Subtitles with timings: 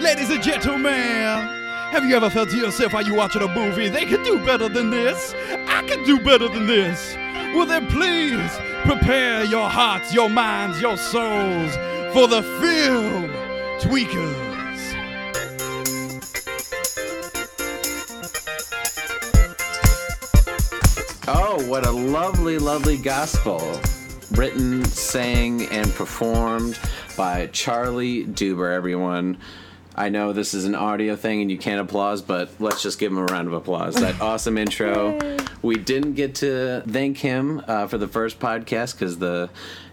[0.00, 1.48] Ladies and gentlemen,
[1.92, 4.68] have you ever felt to yourself while you're watching a movie, they could do better
[4.68, 5.32] than this?
[5.68, 7.14] I could do better than this.
[7.54, 8.50] Well, then please
[8.84, 11.74] prepare your hearts, your minds, your souls
[12.12, 13.30] for the film
[13.80, 14.44] Tweakers.
[21.28, 23.80] Oh, what a lovely, lovely gospel.
[24.32, 26.78] Written, sang, and performed
[27.16, 29.38] by Charlie Duber, everyone.
[29.96, 33.12] I know this is an audio thing and you can't applause, but let's just give
[33.12, 33.94] him a round of applause.
[33.94, 35.36] That awesome intro.
[35.62, 39.50] We didn't get to thank him uh, for the first podcast because the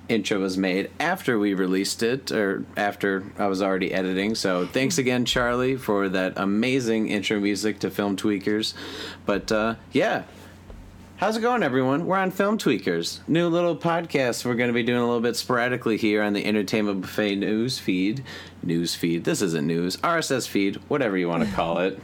[0.09, 4.36] intro was made after we released it or after I was already editing.
[4.36, 8.73] So thanks again, Charlie, for that amazing intro music to Film Tweakers.
[9.26, 10.23] But uh, yeah,
[11.21, 12.07] How's it going, everyone?
[12.07, 15.35] We're on Film Tweakers, new little podcast we're going to be doing a little bit
[15.35, 18.23] sporadically here on the Entertainment Buffet news feed.
[18.63, 19.23] News feed.
[19.23, 19.97] This isn't news.
[19.97, 21.99] RSS feed, whatever you want to call it.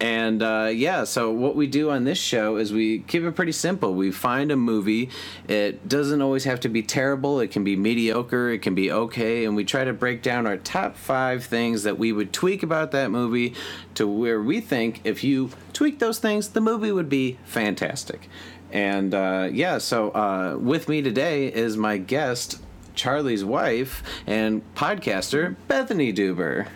[0.00, 3.52] And uh, yeah, so what we do on this show is we keep it pretty
[3.52, 3.94] simple.
[3.94, 5.10] We find a movie.
[5.48, 7.40] It doesn't always have to be terrible.
[7.40, 8.50] It can be mediocre.
[8.50, 9.44] It can be okay.
[9.44, 12.92] And we try to break down our top five things that we would tweak about
[12.92, 13.54] that movie
[13.94, 18.28] to where we think if you tweak those things, the movie would be fantastic.
[18.70, 22.60] And uh, yeah, so uh, with me today is my guest,
[22.94, 26.68] Charlie's wife and podcaster, Bethany Duber.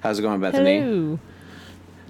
[0.00, 0.78] How's it going, Bethany?
[0.78, 1.18] Hello.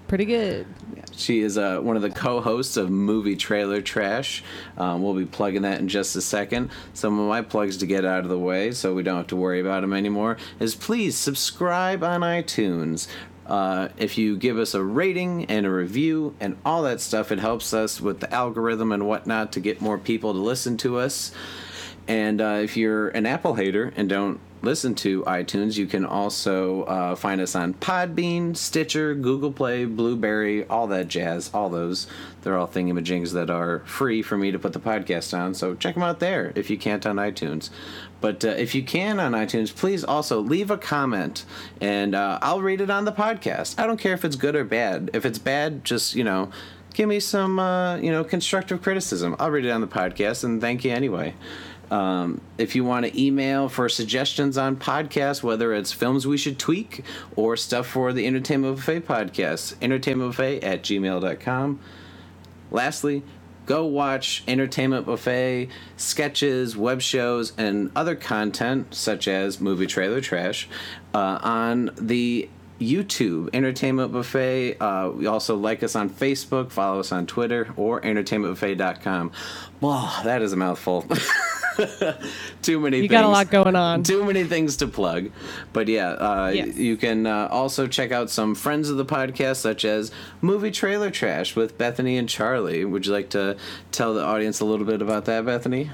[0.09, 0.67] Pretty good.
[1.12, 4.42] She is uh, one of the co-hosts of Movie Trailer Trash.
[4.78, 6.70] Um, we'll be plugging that in just a second.
[6.95, 9.36] Some of my plugs to get out of the way, so we don't have to
[9.36, 10.39] worry about them anymore.
[10.61, 13.06] Is please subscribe on iTunes.
[13.47, 17.39] Uh, if you give us a rating and a review and all that stuff, it
[17.39, 21.33] helps us with the algorithm and whatnot to get more people to listen to us.
[22.06, 26.83] And uh, if you're an Apple hater and don't listen to iTunes, you can also
[26.84, 31.51] uh, find us on Podbean, Stitcher, Google Play, Blubrry, all that jazz.
[31.55, 32.06] All those.
[32.42, 35.55] They're all thingamajings that are free for me to put the podcast on.
[35.55, 37.70] So check them out there if you can't on iTunes.
[38.20, 41.45] But uh, if you can on iTunes, please also leave a comment
[41.80, 43.79] and uh, I'll read it on the podcast.
[43.79, 45.11] I don't care if it's good or bad.
[45.13, 46.51] If it's bad, just, you know,
[46.95, 49.36] give me some, uh, you know, constructive criticism.
[49.39, 51.35] I'll read it on the podcast and thank you anyway.
[51.91, 56.59] Um, if you want to email for suggestions on podcasts, whether it's films we should
[56.59, 57.05] tweak
[57.37, 61.81] or stuff for the Entertainment Buffet podcast, entertainmentbuffet at gmail.com.
[62.71, 63.23] Lastly,
[63.65, 70.69] go watch Entertainment Buffet sketches, web shows, and other content such as movie trailer trash
[71.15, 72.49] uh, on the
[72.80, 74.77] YouTube, Entertainment Buffet.
[74.80, 79.33] Uh, we also like us on Facebook, follow us on Twitter, or entertainmentbuffet.com.
[79.80, 81.05] Wow, that is a mouthful.
[82.62, 83.11] too many You things.
[83.11, 84.02] got a lot going on.
[84.02, 85.30] Too many things to plug.
[85.72, 86.77] But yeah, uh, Yes.
[86.77, 90.10] you can uh, also check out some friends of the podcast, such as
[90.40, 92.84] Movie Trailer Trash with Bethany and Charlie.
[92.84, 93.56] Would you like to
[93.92, 95.90] tell the audience a little bit about that, Bethany?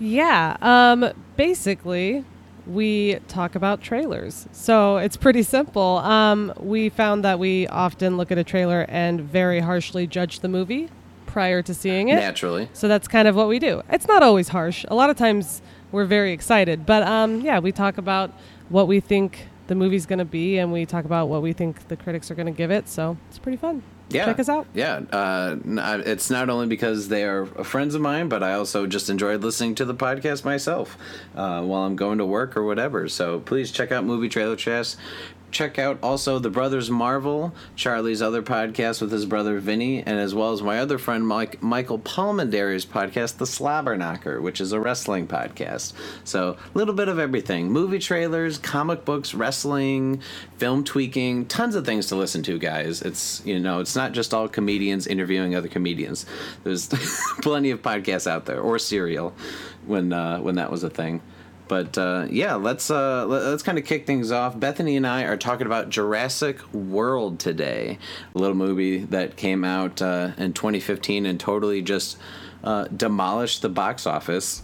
[0.00, 0.56] Yeah.
[0.60, 2.24] Um, basically,
[2.68, 4.46] we talk about trailers.
[4.52, 5.98] So it's pretty simple.
[5.98, 10.48] Um, we found that we often look at a trailer and very harshly judge the
[10.48, 10.90] movie
[11.26, 12.16] prior to seeing it.
[12.16, 12.68] Naturally.
[12.72, 13.82] So that's kind of what we do.
[13.90, 14.84] It's not always harsh.
[14.88, 15.62] A lot of times
[15.92, 16.84] we're very excited.
[16.84, 18.32] But um, yeah, we talk about
[18.68, 21.88] what we think the movie's going to be and we talk about what we think
[21.88, 22.88] the critics are going to give it.
[22.88, 23.82] So it's pretty fun.
[24.10, 24.24] Yeah.
[24.24, 24.66] Check us out.
[24.74, 25.02] Yeah.
[25.12, 25.56] Uh,
[26.06, 29.74] it's not only because they are friends of mine, but I also just enjoyed listening
[29.76, 30.96] to the podcast myself
[31.36, 33.08] uh, while I'm going to work or whatever.
[33.08, 34.94] So please check out Movie Trailer Trash.
[35.50, 40.34] Check out also the Brothers Marvel, Charlie's other podcast with his brother Vinny, and as
[40.34, 44.80] well as my other friend Mike, Michael Palmendary's podcast, The Slobber Knocker, which is a
[44.80, 45.94] wrestling podcast.
[46.24, 50.20] So a little bit of everything: movie trailers, comic books, wrestling,
[50.58, 53.00] film tweaking, tons of things to listen to, guys.
[53.00, 56.26] It's you know, it's not just all comedians interviewing other comedians.
[56.62, 56.88] There's
[57.42, 59.34] plenty of podcasts out there, or serial,
[59.86, 61.22] when uh, when that was a thing.
[61.68, 64.58] But uh, yeah, let's uh, let, us kind of kick things off.
[64.58, 67.98] Bethany and I are talking about Jurassic World today,
[68.34, 72.16] a little movie that came out uh, in 2015 and totally just
[72.64, 74.62] uh, demolished the box office.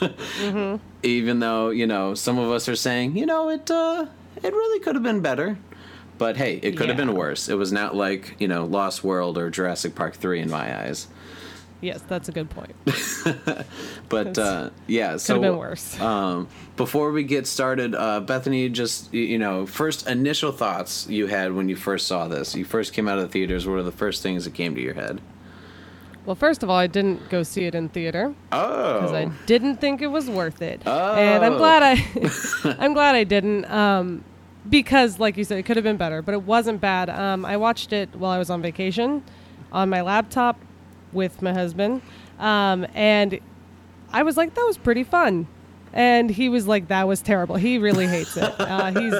[1.02, 4.06] Even though you know some of us are saying, you know, it uh,
[4.42, 5.58] it really could have been better.
[6.16, 7.48] But hey, it could have been worse.
[7.48, 11.08] It was not like you know Lost World or Jurassic Park three in my eyes.
[11.84, 12.74] Yes, that's a good point.
[14.08, 15.98] But uh, yeah, Could so have been worse.
[16.14, 21.52] Um, before we get started, uh, Bethany, just you know, first initial thoughts you had
[21.52, 22.54] when you first saw this.
[22.54, 23.66] You first came out of the theaters.
[23.66, 25.20] What are the first things that came to your head?
[26.26, 29.76] Well, first of all, I didn't go see it in theater because I Oh, didn't
[29.76, 33.64] think it was worth it, and I'm glad I, I'm glad I didn't.
[33.70, 34.24] Um,
[34.68, 37.10] because, like you said, it could have been better, but it wasn't bad.
[37.10, 39.22] Um, I watched it while I was on vacation
[39.72, 40.58] on my laptop
[41.14, 42.02] with my husband,
[42.38, 43.38] um, and
[44.12, 45.46] I was like, "That was pretty fun,"
[45.92, 48.60] and he was like, "That was terrible." He really hates it.
[48.60, 49.14] Uh, he's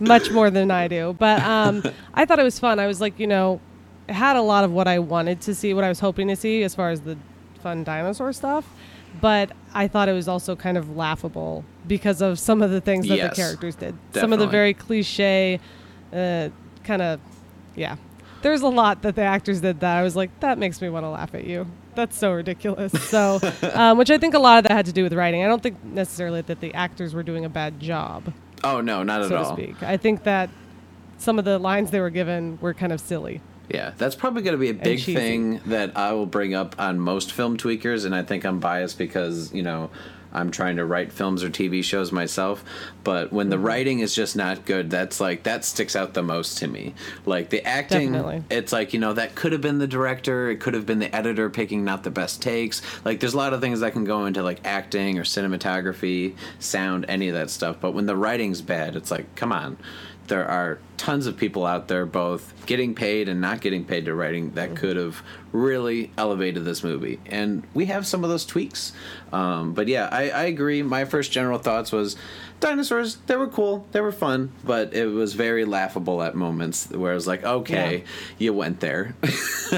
[0.00, 1.82] much more than I do, but um,
[2.14, 2.78] I thought it was fun.
[2.78, 3.60] I was like, you know,
[4.08, 6.36] it had a lot of what I wanted to see, what I was hoping to
[6.36, 7.16] see, as far as the
[7.62, 8.68] fun dinosaur stuff.
[9.20, 13.06] But I thought it was also kind of laughable because of some of the things
[13.08, 13.94] that Yes, the characters did.
[14.14, 15.60] Some of the very cliche,
[16.12, 16.48] uh,
[16.82, 17.20] kind of,
[17.76, 17.96] yeah.
[18.42, 21.04] There's a lot that the actors did that I was like, that makes me want
[21.04, 21.66] to laugh at you.
[21.94, 22.92] That's so ridiculous.
[23.08, 23.40] So,
[23.74, 25.44] um, which I think a lot of that had to do with writing.
[25.44, 28.32] I don't think necessarily that the actors were doing a bad job,
[28.64, 29.44] Oh no, not at all.
[29.44, 29.82] so to speak.
[29.82, 30.50] I think that
[31.18, 33.40] some of the lines they were given were kind of silly.
[33.68, 36.98] Yeah, that's probably going to be a big thing that I will bring up on
[36.98, 39.90] most film tweakers, and I think I'm biased because you know
[40.32, 42.64] I'm trying to write films or TV shows myself.
[43.04, 43.66] But when the Mm-hmm.
[43.66, 46.94] writing is just not good, that's like that sticks out the most to me.
[47.26, 48.44] Like the acting, Definitely.
[48.50, 51.14] it's like you know that could have been the director, it could have been the
[51.14, 52.82] editor picking not the best takes.
[53.04, 57.04] Like there's a lot of things that can go into like acting or cinematography, sound,
[57.08, 57.76] any of that stuff.
[57.80, 59.76] But when the writing's bad, it's like come on.
[60.28, 64.14] There are tons of people out there, both getting paid and not getting paid to
[64.14, 65.20] writing, that could have
[65.50, 67.18] really elevated this movie.
[67.26, 68.92] And we have some of those tweaks.
[69.32, 70.82] Um, but yeah, I, I agree.
[70.82, 72.16] My first general thoughts was
[72.60, 77.10] dinosaurs, they were cool, they were fun, but it was very laughable at moments where
[77.10, 78.04] I was like, okay, Yeah.
[78.38, 79.16] you went there.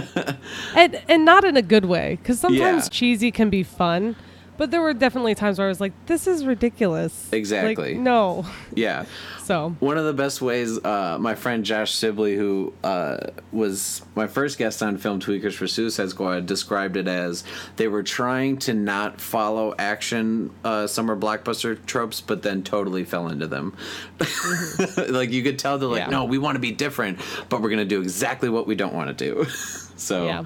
[0.76, 2.88] and and not in a good way because sometimes Yeah.
[2.90, 4.16] cheesy can be fun
[4.56, 7.94] but there were definitely times where i was like this is ridiculous Like, Exactly.
[7.94, 9.04] no yeah.
[9.44, 13.18] so One of the best ways, uh, my friend Josh Sibley, who uh,
[13.52, 17.44] was my first guest on Film Tweakers for Suicide Squad, described it as
[17.76, 23.28] they were trying to not follow action uh, summer blockbuster tropes, but then totally fell
[23.28, 23.76] into them.
[25.10, 26.10] like you could tell they're like, Yeah.
[26.10, 27.18] no, we want to be different,
[27.48, 29.44] but we're going to do exactly what we don't want to do.
[29.96, 30.26] so.
[30.26, 30.44] Yeah.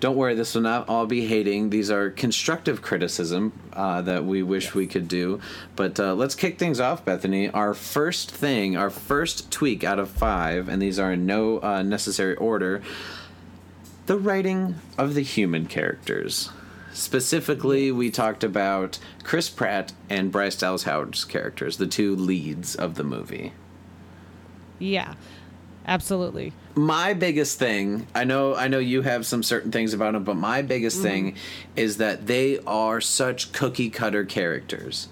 [0.00, 1.68] Don't worry, this will not all be hating.
[1.70, 5.40] These are constructive criticism uh, that we wish we could do.
[5.76, 7.50] But uh, let's kick things off, Bethany.
[7.50, 11.82] Our first thing, our first tweak out of five, and these are in no uh,
[11.82, 12.82] necessary order
[14.06, 16.50] the writing of the human characters.
[16.92, 22.96] Specifically, we talked about Chris Pratt and Bryce Dallas Howard's characters, the two leads of
[22.96, 23.52] the movie.
[24.80, 25.14] yeah
[25.86, 30.24] absolutely my biggest thing i know i know you have some certain things about them
[30.24, 31.04] but my biggest Mm-hmm.
[31.08, 31.36] thing
[31.76, 35.08] is that they are such cookie cutter characters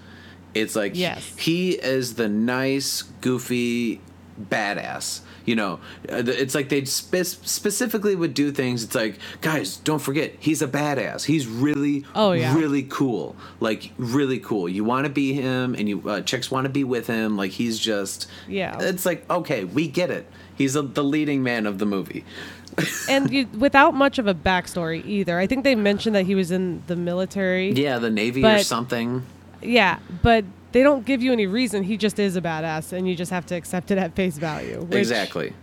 [0.53, 1.35] it's like Yes.
[1.37, 4.01] he is the nice goofy
[4.41, 5.79] badass you know
[6.09, 10.61] uh, it's like they spe- specifically would do things it's like guys don't forget he's
[10.61, 12.55] a badass he's really Oh, yeah.
[12.55, 16.65] really cool like really cool you want to be him and you uh, chicks want
[16.65, 18.77] to be with him like he's just Yeah.
[18.79, 20.25] it's like okay we get it
[20.59, 22.23] he's a, the leading man of the movie
[23.09, 26.51] and you, without much of a backstory either i think they mentioned that he was
[26.51, 29.25] in the military yeah the navy or something
[29.63, 33.15] yeah but they don't give you any reason he just is a badass and you
[33.15, 35.53] just have to accept it at face value which- exactly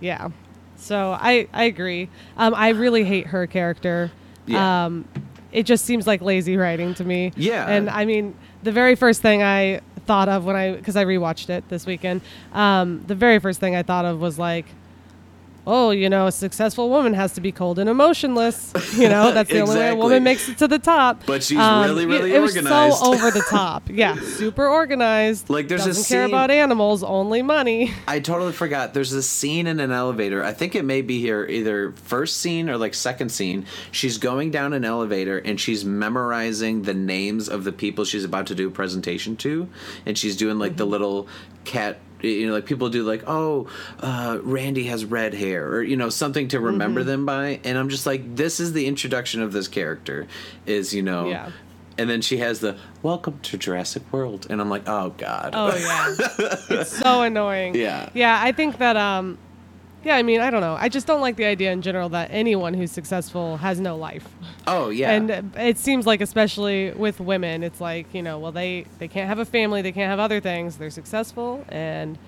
[0.00, 0.30] Yeah.
[0.80, 2.08] So I I agree.
[2.36, 4.12] Um, I really hate her character.
[4.46, 4.84] Yeah.
[4.86, 5.04] Um,
[5.50, 7.32] it just seems like lazy writing to me.
[7.36, 7.66] Yeah.
[7.66, 11.50] And I mean, the very first thing I thought of when I because I rewatched
[11.50, 12.22] it this weekend,
[12.52, 14.66] um, the very first thing I thought of was like.
[15.70, 18.72] Oh, you know, a successful woman has to be cold and emotionless.
[18.96, 21.24] You know, that's the only way a woman makes it to the top.
[21.26, 22.96] But she's Um, really, it- really it, was organized.
[22.98, 23.90] so over the top.
[23.90, 25.50] Yeah, super organized.
[25.50, 27.92] Like, there's a doesn't care scene- about animals, only money.
[28.06, 28.94] I totally forgot.
[28.94, 30.42] There's a scene in an elevator.
[30.42, 33.66] I think it may be here, either first scene or like second scene.
[33.92, 38.46] She's going down an elevator and she's memorizing the names of the people she's about
[38.46, 39.68] to do a presentation to,
[40.06, 41.28] and she's doing like the little
[41.64, 41.98] cat.
[42.20, 43.68] You know, like people do, like, oh,
[44.00, 47.60] uh, Randy has red hair, or you know, something to remember them by.
[47.64, 50.26] And I'm just like, this is the introduction of this character.
[50.66, 51.50] Is you know, Yeah.
[51.96, 55.50] and then she has the "Welcome to Jurassic World," and I'm like, oh god.
[55.54, 56.14] Oh yeah,
[56.80, 57.74] it's so annoying.
[57.76, 58.08] Yeah.
[58.14, 58.40] yeah.
[58.42, 59.38] I think that um,
[60.04, 60.16] yeah.
[60.16, 60.76] I mean, I don't know.
[60.78, 64.28] I just don't like the idea in general that anyone who's successful has no life.
[64.66, 65.12] Oh yeah.
[65.12, 69.28] And it seems like, especially with women, it's like you know, well, they they can't
[69.28, 70.76] have a family, they can't have other things.
[70.76, 72.18] They're successful, and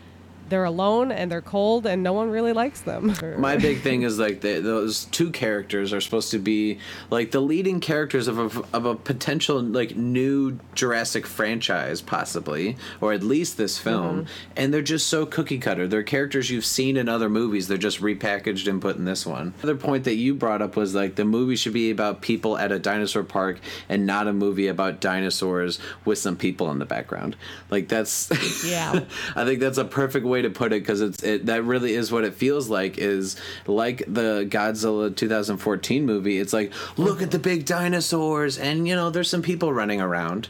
[0.51, 3.15] they're alone and they're cold and no one really likes them.
[3.39, 6.79] My big thing is like the, those two characters are supposed to be
[7.09, 13.13] like the leading characters of a, of a potential like new Jurassic franchise, possibly, or
[13.13, 13.89] at least this mm-hmm.
[13.89, 14.27] film,
[14.57, 15.87] and they're just so cookie cutter.
[15.87, 17.69] They're characters you've seen in other movies.
[17.69, 19.55] They're just repackaged and put in this one.
[19.63, 22.73] Another point that you brought up was like the movie should be about people at
[22.73, 27.37] a dinosaur park and not a movie about dinosaurs with some people in the background.
[27.71, 28.31] Like that's
[28.65, 29.05] Yeah.
[29.37, 32.11] I think that's a perfect way to put it because it's it that really is
[32.13, 36.39] what it feels like is like the Godzilla 2014 movie.
[36.39, 40.49] It's like look at the big dinosaurs and you know there's some people running around,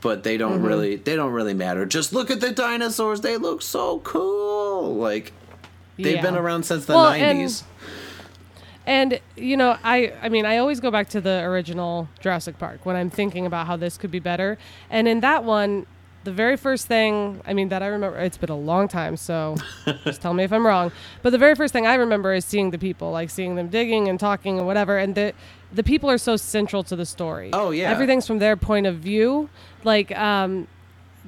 [0.00, 0.66] but they don't Mm-hmm.
[0.66, 1.86] really they don't really matter.
[1.86, 4.94] Just look at the dinosaurs; they look so cool.
[4.94, 5.32] Like
[5.96, 6.22] they've Yeah.
[6.22, 7.62] been around since the Well, and- 90s.
[8.86, 12.84] And you know, I I mean, I always go back to the original Jurassic Park
[12.84, 14.58] when I'm thinking about how this could be better.
[14.90, 15.86] And in that one,
[16.24, 19.56] the very first thing, I mean, that I remember, it's been a long time, so
[20.04, 20.90] just tell me if I'm wrong.
[21.22, 24.08] But the very first thing I remember is seeing the people, like seeing them digging
[24.08, 24.98] and talking and whatever.
[24.98, 25.32] And the
[25.72, 27.50] the people are so central to the story.
[27.52, 27.90] Oh, yeah.
[27.90, 29.50] everything's from their point of view.
[29.82, 30.68] Like um,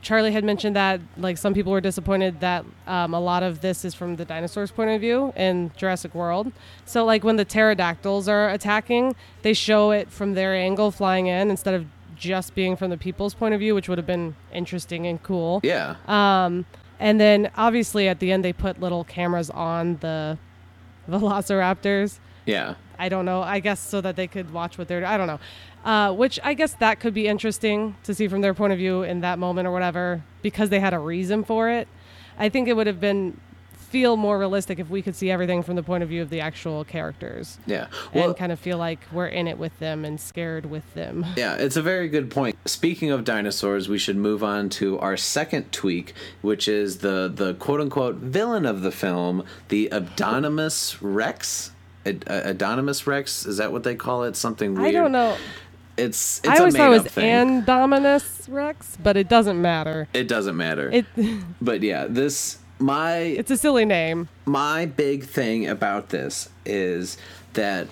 [0.02, 3.84] Charlie had mentioned that like some people were disappointed that um, a lot of this
[3.84, 6.52] is from the dinosaurs' point of view in Jurassic World.
[6.84, 11.50] So like when the pterodactyls are attacking, they show it from their angle flying in
[11.50, 15.06] instead of just being from the people's point of view, which would have been interesting
[15.06, 15.60] and cool.
[15.62, 15.96] Yeah.
[16.06, 16.66] Um,
[16.98, 20.38] and then obviously at the end they put little cameras on the
[21.08, 22.18] velociraptors.
[22.44, 22.74] yeah.
[22.98, 23.42] I don't know.
[23.42, 25.04] I guess so that they could watch what they're.
[25.04, 25.38] I don't know.
[25.84, 29.02] Uh, which I guess that could be interesting to see from their point of view
[29.02, 31.88] in that moment or whatever, because they had a reason for it.
[32.38, 33.38] I think it would have been
[33.96, 36.38] feel more realistic if we could see everything from the point of view of the
[36.38, 37.86] actual characters Yeah.
[38.12, 41.24] Well, and kind of feel like we're in it with them and scared with them.
[41.36, 42.56] Yeah, it's a very good point.
[42.66, 46.12] Speaking of dinosaurs, we should move on to our second tweak,
[46.42, 51.70] which is the the quote unquote villain of the film, the Abdonimus Rex.
[52.04, 54.36] Ad- uh, Adonimus Rex is that what they call it?
[54.36, 54.88] Something weird.
[54.88, 55.36] I don't know.
[55.96, 57.62] It's it's I always thought it was thing.
[57.64, 60.06] Andominus Rex, but it doesn't matter.
[60.12, 60.90] it doesn't matter.
[60.92, 61.06] It
[61.62, 64.28] but yeah, this my it's a silly name.
[64.44, 67.16] my big thing about this is
[67.54, 67.86] that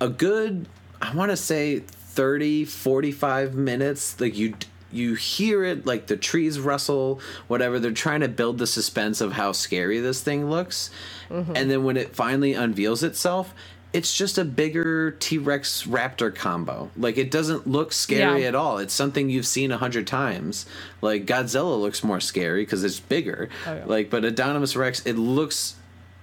[0.00, 0.66] a good
[1.02, 4.54] i want to say 30 45 minutes like you
[4.92, 7.78] you hear it like the trees rustle whatever.
[7.78, 10.90] They're trying to build the suspense of how scary this thing looks.
[11.28, 11.52] Mm-hmm.
[11.56, 13.52] And then when it finally unveils itself
[13.96, 16.90] it's just a bigger T-Rex Raptor combo.
[16.96, 18.48] Like it doesn't look scary Yeah.
[18.48, 18.78] at all.
[18.78, 20.66] It's something you've seen a hundred times.
[21.00, 23.48] Like Godzilla looks more scary because it's bigger.
[23.66, 23.84] Oh, yeah.
[23.86, 25.76] Like, but Adonimus Rex, it looks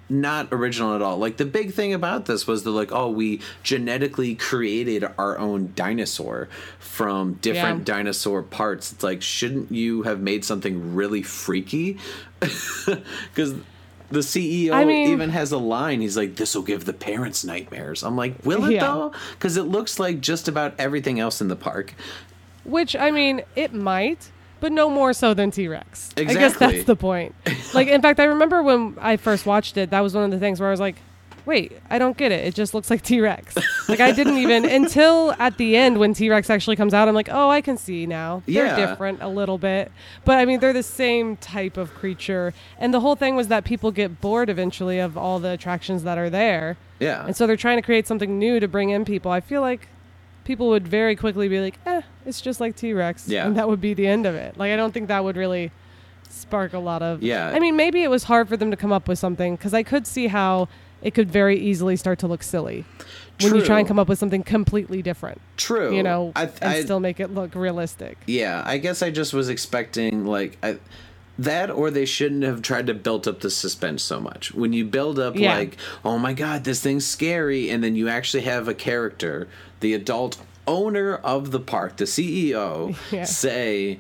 [0.09, 1.17] not original at all.
[1.17, 5.71] Like the big thing about this was the like, oh, we genetically created our own
[5.75, 7.95] dinosaur from different Yeah.
[7.95, 8.91] dinosaur parts.
[8.91, 11.97] It's like, shouldn't you have made something really freaky?
[13.33, 13.55] Because
[14.13, 16.01] the CEO I mean- even has a line.
[16.01, 18.81] He's like, "This will give the parents nightmares." I'm like, "Will it Yeah.
[18.85, 21.93] though?" Because it looks like just about everything else in the park.
[22.63, 24.29] Which I mean, it might,
[24.61, 26.11] but no more so than T Rex.
[26.15, 27.35] I guess that's the point.
[27.73, 30.39] like, in fact, I remember when I first watched it, that was one of the
[30.39, 30.95] things where I was like,
[31.45, 32.45] "Wait, I don't get it.
[32.45, 33.55] It just looks like T Rex."
[33.89, 37.07] like, I didn't even until at the end when T Rex actually comes out.
[37.07, 38.41] I'm like, "Oh, I can see now.
[38.45, 38.75] They're Yeah.
[38.75, 39.91] different a little bit,
[40.25, 43.63] but I mean, they're the same type of creature." And the whole thing was that
[43.63, 46.77] people get bored eventually of all the attractions that are there.
[46.99, 49.29] Yeah, And so they're trying to create something new to bring in people.
[49.29, 49.89] I feel like
[50.45, 53.27] people would very quickly be like, eh, it's just like T Rex.
[53.27, 53.45] Yeah.
[53.45, 54.57] And that would be the end of it.
[54.57, 55.71] Like, I don't think that would really
[56.29, 57.21] spark a lot of.
[57.21, 57.49] Yeah.
[57.53, 59.83] I mean, maybe it was hard for them to come up with something because I
[59.83, 60.67] could see how
[61.03, 62.85] it could very easily start to look silly
[63.41, 65.95] when you try and come up with something completely different, true.
[65.95, 68.17] you know, I, and I, still make it look realistic.
[68.25, 70.77] yeah, I guess I just was expecting like I,
[71.37, 74.53] that, or they shouldn't have tried to build up the suspense so much.
[74.53, 75.55] When you build up Yeah.
[75.55, 79.47] like, oh my god, this thing's scary, and then you actually have a character,
[79.79, 83.25] the adult owner of the park, the CEO, Yeah.
[83.25, 83.99] say.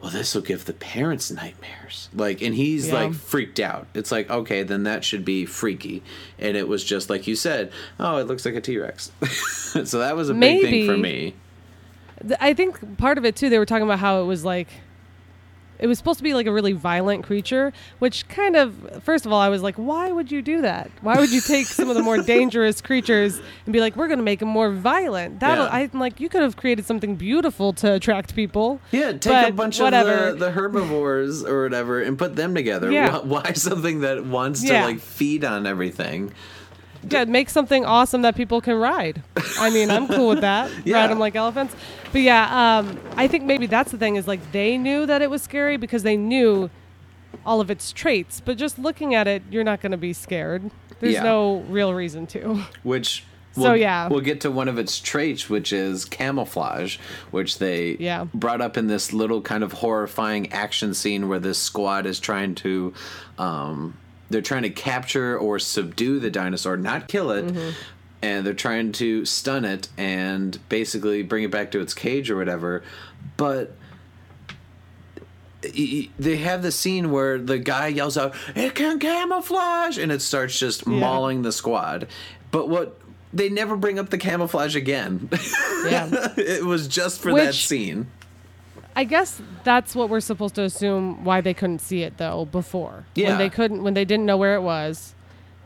[0.00, 2.08] Well, this will give the parents nightmares.
[2.14, 2.94] Like, and he's Yeah.
[2.94, 3.86] like freaked out.
[3.94, 6.02] It's like, okay, then that should be freaky.
[6.38, 9.12] And it was just like you said, oh, it looks like a T Rex.
[9.84, 11.34] so that was a big thing for me.
[12.40, 14.68] I think part of it too, they were talking about how it was like,
[15.80, 19.32] it was supposed to be like a really violent creature, which kind of, first of
[19.32, 20.90] all, I was like, why would you do that?
[21.00, 24.18] Why would you take some of the more dangerous creatures and be like, we're going
[24.18, 25.40] to make them more violent?
[25.40, 25.68] That Yeah.
[25.72, 28.80] I'm like, you could have created something beautiful to attract people.
[28.92, 30.12] Yeah, take a bunch whatever.
[30.12, 32.90] of the, the herbivores or whatever and put them together.
[32.92, 33.18] Yeah.
[33.18, 34.82] Why, why something that wants Yeah.
[34.82, 36.32] to like feed on everything?
[37.08, 39.22] Yeah, make something awesome that people can ride.
[39.58, 40.70] I mean, I'm cool with that.
[40.84, 40.96] Yeah.
[41.00, 41.74] Ride them like elephants.
[42.12, 45.30] But yeah, um, I think maybe that's the thing is like they knew that it
[45.30, 46.68] was scary because they knew
[47.46, 50.70] all of its traits, but just looking at it, you're not going to be scared.
[51.00, 51.22] There's Yeah.
[51.22, 52.64] no real reason to.
[52.82, 54.08] Which So, we'll, yeah.
[54.08, 56.98] we'll get to one of its traits, which is camouflage,
[57.30, 58.26] which they Yeah.
[58.34, 62.54] brought up in this little kind of horrifying action scene where this squad is trying
[62.56, 62.92] to,
[63.38, 63.94] um,
[64.30, 67.46] they're trying to capture or subdue the dinosaur, not kill it.
[67.46, 67.70] Mm-hmm.
[68.22, 72.36] And they're trying to stun it and basically bring it back to its cage or
[72.36, 72.82] whatever.
[73.38, 73.74] But
[75.62, 80.58] they have the scene where the guy yells out, "It can camouflage," and it starts
[80.58, 82.08] just mauling the squad.
[82.50, 83.00] But what
[83.32, 85.28] they never bring up the camouflage again.
[85.84, 86.10] Yeah.
[86.36, 88.08] it was just for that scene.
[89.00, 93.06] I guess that's what we're supposed to assume why they couldn't see it though before.
[93.14, 93.30] Yeah.
[93.30, 95.14] When they couldn't when they didn't know where it was.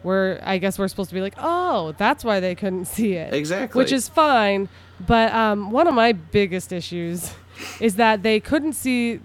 [0.04, 3.34] We're I guess we're supposed to be like, "Oh, that's why they couldn't see it."
[3.34, 3.76] Exactly.
[3.76, 4.68] Which is fine,
[5.04, 7.34] but um, one of my biggest issues
[7.80, 9.18] is that they couldn't see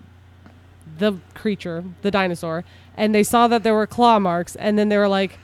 [0.97, 2.65] the creature, the dinosaur,
[2.97, 5.37] and they saw that there were claw marks and then they were like,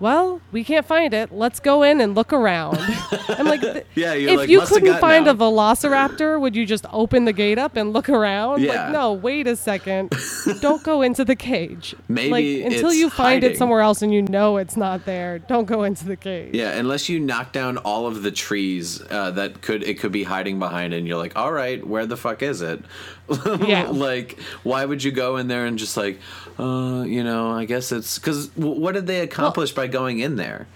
[0.00, 1.30] well, we can't find it.
[1.30, 2.78] Let's go in and look around.
[3.28, 6.86] I'm like, th- Yeah, you're if like, you couldn't find a velociraptor, would you just
[6.92, 8.62] open the gate up and look around?
[8.62, 8.84] Yeah.
[8.84, 10.12] Like, no, wait a second.
[10.60, 11.94] Don't go into the cage.
[12.08, 13.50] Maybe like, until you find hiding.
[13.52, 16.54] it somewhere else and you know it's not there, don't go into the cage.
[16.54, 20.24] Yeah, unless you knock down all of the trees uh, that could it could be
[20.24, 22.82] hiding behind, and you're like, all right, where the fuck is it?
[23.66, 23.88] Yeah.
[23.90, 26.18] like, why would you go in there and just like,
[26.58, 30.36] uh, you know, I guess it's because w- what did they accomplish by going in
[30.36, 30.66] there?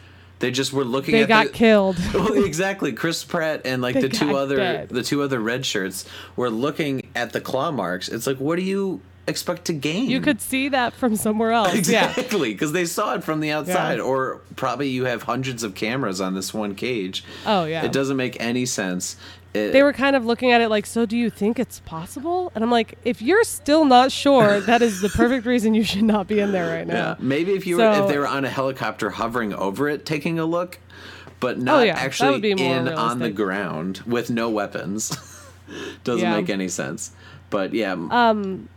[0.41, 1.97] They just were looking They at got the, killed.
[2.15, 2.93] well, exactly.
[2.93, 4.89] Chris Pratt and like They the two other dead.
[4.91, 6.05] the two other red shirts
[6.37, 8.09] were looking at the claw marks.
[8.09, 10.11] It's like, what do you expect to gain?
[10.11, 11.73] You could see that from somewhere else.
[11.75, 14.05] Exactly, because they saw it from the outside, Yeah.
[14.05, 17.25] or probably you have hundreds of cameras on this one cage.
[17.47, 17.85] Oh, yeah.
[17.85, 19.17] it doesn't make any sense.
[19.55, 22.51] It- They were kind of looking at it like, so do you think it's possible?
[22.55, 26.03] And I'm like, if you're still not sure, that is the perfect reason you should
[26.03, 26.95] not be in there right now.
[26.95, 30.39] yeah, maybe if you were if they were on a helicopter hovering over it, taking
[30.41, 30.81] a look,
[31.39, 35.17] but not Oh, yeah, actually would be more in on the ground with no weapons.
[36.05, 36.37] Doesn't Yeah.
[36.37, 37.13] make any sense.
[37.51, 38.69] But yeah, Um,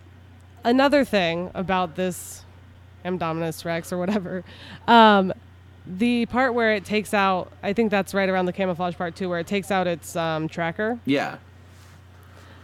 [0.64, 2.44] Another thing about this
[3.06, 3.18] M.
[3.18, 4.44] Dominus Rex or whatever,
[4.88, 5.32] um,
[5.90, 9.30] the part where it takes out, I think that's right around the camouflage part too,
[9.30, 11.00] where it takes out its um, tracker.
[11.06, 11.38] yeah,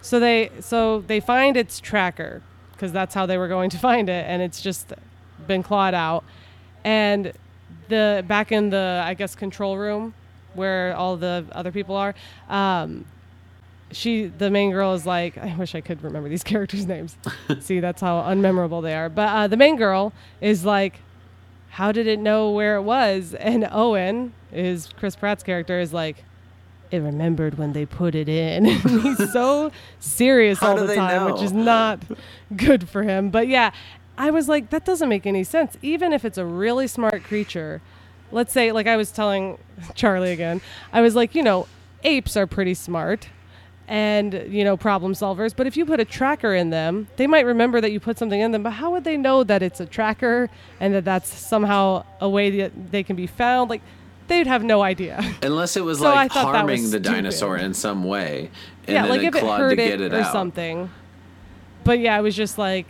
[0.02, 2.42] So they so they find its tracker
[2.74, 4.94] because that's how they were going to find it, and it's just
[5.48, 6.24] been clawed out.
[6.84, 7.32] And
[7.90, 10.14] the back in the I guess control room
[10.54, 12.14] where all the other people are,
[12.50, 13.06] um,
[13.92, 17.16] she the main girl is like I wish I could remember these characters' names.
[17.62, 19.08] See, that's how unmemorable they are.
[19.10, 21.00] But uh, the main girl is like,
[21.74, 23.36] how did it know where it was?
[23.44, 26.24] And Owen is Chris Pratt's character is like.
[26.92, 28.66] It remembered when they put it in.
[28.66, 31.34] He's so serious all the time, know?
[31.34, 32.04] which is not
[32.56, 33.32] good for him.
[33.32, 33.72] But yeah,
[34.16, 35.76] I was like, that doesn't make any sense.
[35.82, 37.82] Even if it's a really smart creature,
[38.32, 39.58] let's say, like I was telling
[39.96, 41.66] Charlie again, I was like, you know,
[42.04, 43.30] apes are pretty smart
[43.88, 45.54] and, you know, problem solvers.
[45.56, 48.40] But if you put a tracker in them, they might remember that you put something
[48.40, 48.64] in them.
[48.64, 52.50] But how would they know that it's a tracker and that that's somehow a way
[52.62, 53.70] that they can be found?
[53.70, 53.82] Like,
[54.28, 55.22] they'd have no idea.
[55.42, 58.50] unless it was So like harming was the dinosaur in some way,
[58.88, 60.32] and yeah, like it if it hurt to it, get it or out.
[60.32, 60.90] something.
[61.84, 62.88] But yeah, it was just like,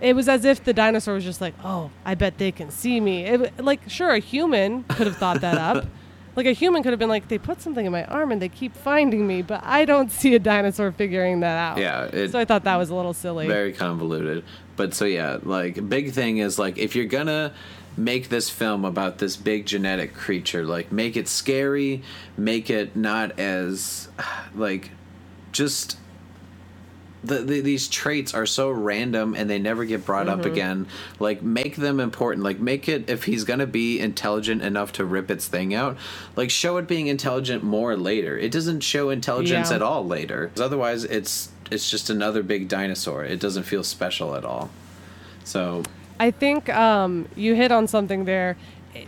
[0.00, 3.00] it was as if the dinosaur was just like, oh, I bet they can see
[3.00, 3.24] me.
[3.24, 5.86] It, like, sure, a human could have thought that up.
[6.36, 8.48] Like a human could have been like, they put something in my arm and they
[8.50, 11.78] keep finding me, but I don't see a dinosaur figuring that out.
[11.78, 13.46] Yeah, it- so I thought that was a little silly.
[13.48, 14.44] very convoluted
[14.76, 17.50] but so yeah like big thing is like if you're gonna
[17.96, 22.02] make this film about this big genetic creature like make it scary
[22.36, 24.08] make it not as
[24.54, 24.90] like
[25.52, 25.96] just
[27.24, 30.40] the, the, these traits are so random and they never get brought Mm-hmm.
[30.40, 30.86] up again
[31.18, 35.30] like make them important like make it if he's gonna be intelligent enough to rip
[35.30, 35.96] its thing out
[36.36, 39.76] like show it being intelligent more later it doesn't show intelligence Yeah.
[39.76, 44.44] at all later otherwise it's it's just another big dinosaur it doesn't feel special at
[44.44, 44.70] all
[45.44, 45.82] so
[46.18, 48.56] I think um, you hit on something there.
[48.94, 49.06] It-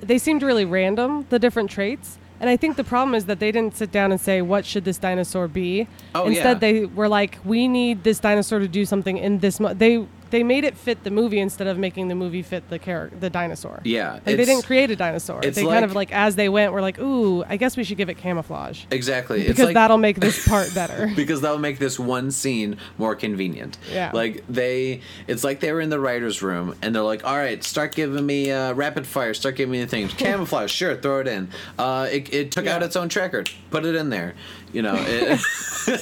[0.00, 2.16] they seemed really random, the different traits.
[2.40, 4.84] And I think the problem is that they didn't sit down and say, what should
[4.84, 5.88] this dinosaur be?
[6.14, 6.58] Oh, Instead, yeah.
[6.58, 9.58] they were like, we need this dinosaur to do something in this.
[9.58, 9.74] Mo-.
[9.74, 13.16] They they made it fit the movie instead of making the movie fit the character,
[13.18, 13.80] the dinosaur.
[13.84, 15.40] Yeah, Like they didn't create a dinosaur.
[15.40, 17.96] They kind of like- like as they went, were like, ooh, I guess we should
[17.96, 21.10] give it camouflage exactly it's because like that'll make this part better.
[21.16, 23.78] because that'll make this one scene more convenient.
[23.92, 24.10] Yeah.
[24.12, 27.62] Like they, it's like they were in the writers' room and they're like, "All right,
[27.64, 29.32] start giving me uh, rapid fire.
[29.34, 30.12] Start giving me the things.
[30.18, 31.48] Camouflage, sure, throw it in.
[31.78, 33.44] Uh, it, it took out its own tracker.
[33.70, 34.34] Put it in there.
[34.76, 35.40] You know, it,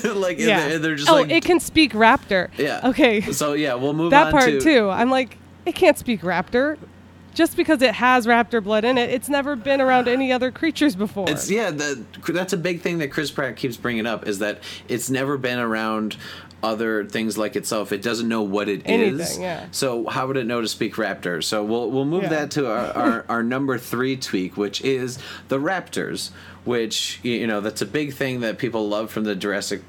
[0.16, 0.66] like yeah.
[0.66, 2.50] they're, they're just oh, like, it can speak raptor.
[2.58, 2.80] yeah.
[2.88, 3.20] Okay.
[3.20, 4.90] So yeah, we'll move that on part to- too.
[4.90, 6.76] I'm like, it can't speak raptor.
[7.34, 10.96] Just because it has raptor blood in it, it's never been around any other creatures
[10.96, 11.30] before.
[11.30, 14.60] It's yeah, the, that's a big thing that Chris Pratt keeps bringing up is that
[14.88, 16.16] it's never been around
[16.64, 17.92] other things like itself.
[17.92, 18.84] It doesn't know what it is.
[18.86, 19.66] Anything, yeah.
[19.70, 21.44] So how would it know to speak raptor?
[21.44, 22.28] So we'll we'll move Yeah.
[22.30, 26.30] that to our, our, our number three tweak, which is the raptors,
[26.64, 29.82] which you know that's a big thing that people love from the Jurassic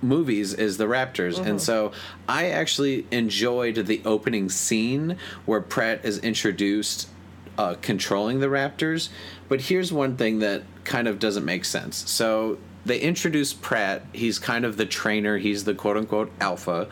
[0.00, 1.48] movies is the raptors Mm-hmm.
[1.48, 1.90] and so
[2.28, 7.08] i actually enjoyed the opening scene where pratt is introduced
[7.56, 9.08] uh, controlling the raptors
[9.48, 14.04] but here's one thing that kind of doesn't make sense so they introduce pratt.
[14.12, 15.38] He's kind of the trainer.
[15.38, 16.88] He's the quote unquote alpha.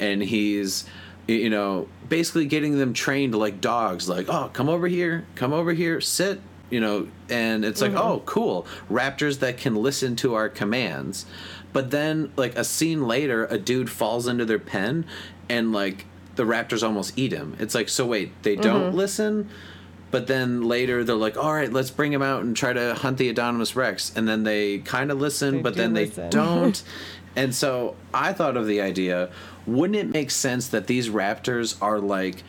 [0.00, 0.84] And he's
[1.26, 4.08] you know basically getting them trained like dogs.
[4.08, 5.26] Like oh come over here.
[5.34, 6.00] Come over here.
[6.00, 6.40] Sit.
[6.70, 8.00] You know and it's like mm-hmm.
[8.00, 8.66] oh cool.
[8.90, 11.26] Raptors that can listen to our commands.
[11.72, 15.06] But then like a scene later a dude falls into their pen
[15.48, 17.56] and like the raptors almost eat him.
[17.58, 18.96] It's like so wait they don't mm-hmm.
[18.96, 19.50] listen
[20.14, 23.18] but then later they're like all right let's bring him out and try to hunt
[23.18, 26.30] the Adonis rex and then they kind of listen They but then they listen.
[26.40, 26.82] don't
[27.36, 29.28] and so i thought of the idea
[29.66, 32.42] wouldn't it make sense that these raptors are like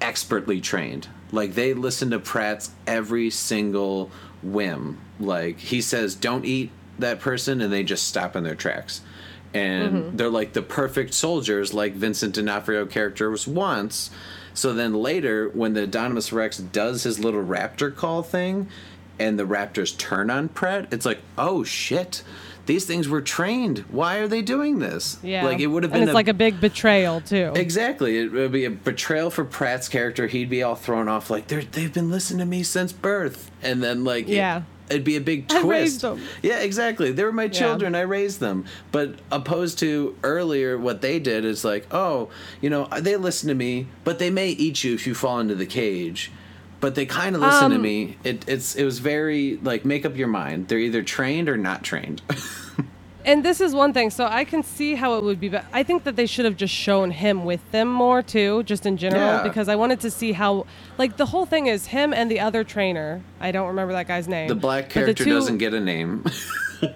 [0.00, 1.06] expertly trained.
[1.30, 4.10] Like they listen to Pratt's every single
[4.42, 4.98] whim.
[5.20, 9.00] Like he says, "Don't eat that person," and they just stop in their tracks.
[9.54, 10.16] And Mm-hmm.
[10.16, 14.10] they're like the perfect soldiers, like Vincent D'Onofrio character was once.
[14.54, 18.68] So then later, when the Adonis Rex does his little raptor call thing,
[19.18, 22.22] and the raptors turn on Pratt, it's like, oh shit.
[22.64, 23.80] These things were trained.
[23.90, 25.18] Why are they doing this?
[25.22, 25.44] yeah.
[25.44, 27.52] Like it would have been and it's like a big betrayal too.
[27.56, 28.18] Exactly.
[28.18, 30.28] It would be a betrayal for Pratt's character.
[30.28, 33.50] He'd be all thrown off like they're they've been listening to me since birth.
[33.62, 34.62] And then like it- Yeah.
[34.92, 35.66] It'd be a big I twist.
[35.66, 36.20] raised them.
[36.42, 37.10] Yeah, exactly.
[37.12, 37.94] They were my children.
[37.94, 38.64] I raised them.
[38.92, 42.28] But opposed to earlier what they did is like, "Oh,
[42.60, 45.54] you know, they listen to me, but they may eat you if you fall into
[45.54, 46.30] the cage."
[46.80, 48.16] But they kind of listen to Um, me.
[48.24, 50.68] It, it's it was very like make up your mind.
[50.68, 52.22] They're either trained or not trained.
[53.24, 54.10] And this is one thing.
[54.10, 56.56] So I can see how it would be, but I think that they should have
[56.56, 59.42] just shown him with them more too, just in general, Yeah.
[59.42, 60.66] because I wanted to see how,
[60.98, 63.20] like, the whole thing is him and the other trainer.
[63.40, 64.48] I don't remember that guy's name.
[64.48, 66.24] the black but the character two- doesn't get a name.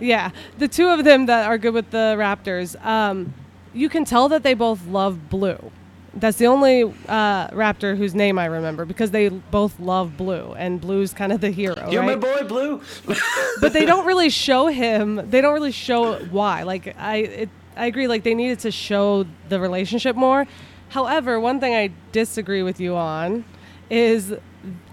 [0.01, 2.75] Yeah, the two of them that are good with the Raptors.
[2.85, 3.33] Um,
[3.73, 5.71] you can tell that they both love blue.
[6.17, 10.81] That's the only uh, Raptor whose name I remember because they both love blue, and
[10.81, 11.91] blue's kind of the hero.
[11.91, 12.81] You're my boy, Blue.
[13.61, 15.29] but they don't really show him.
[15.29, 16.63] They don't really show why.
[16.63, 18.09] Like I, it, I agree.
[18.09, 20.47] Like they needed to show the relationship more.
[20.89, 23.45] However, one thing I disagree with you on
[23.91, 24.35] is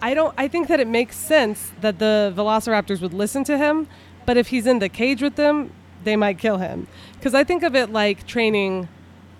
[0.01, 0.33] I don't.
[0.37, 3.87] I think that it makes sense that the Velociraptors would listen to him,
[4.25, 5.71] but if he's in the cage with them,
[6.03, 6.87] they might kill him.
[7.13, 8.89] Because I think of it like training,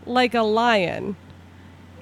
[0.05, 1.17] like a lion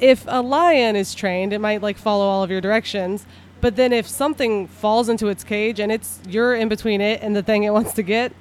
[0.02, 3.26] if a lion is trained, it might like follow all of your directions.
[3.62, 7.36] But then if something falls into its cage and it's you're in between it and
[7.36, 8.34] the thing it wants to get,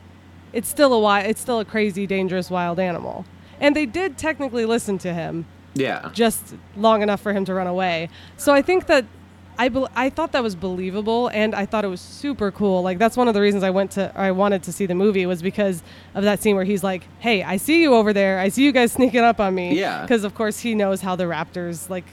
[0.53, 3.27] it's still a wild, it's still a crazy, dangerous wild animal.
[3.61, 5.45] And they did technically listen to him
[5.75, 6.11] yeah.
[6.15, 8.09] just long enough for him to run away.
[8.39, 9.05] So I think that
[9.61, 12.83] I bel I thought that was believable and I thought it was super cool.
[12.83, 15.27] Like that's one of the reasons I went to I wanted to see the movie
[15.27, 15.83] was because
[16.15, 18.39] of that scene where he's like, "Hey, I see you over there.
[18.39, 20.07] I see you guys sneaking up on me." Yeah.
[20.07, 22.07] Cuz of course he knows how the raptors like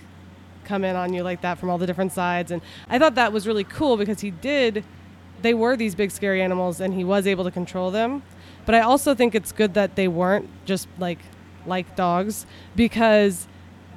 [0.65, 3.31] come in on you like that from all the different sides and I thought that
[3.31, 4.83] was really cool because he did
[5.41, 8.23] they were these big scary animals and he was able to control them.
[8.65, 11.19] But I also think it's good that they weren't just like
[11.65, 13.47] like dogs because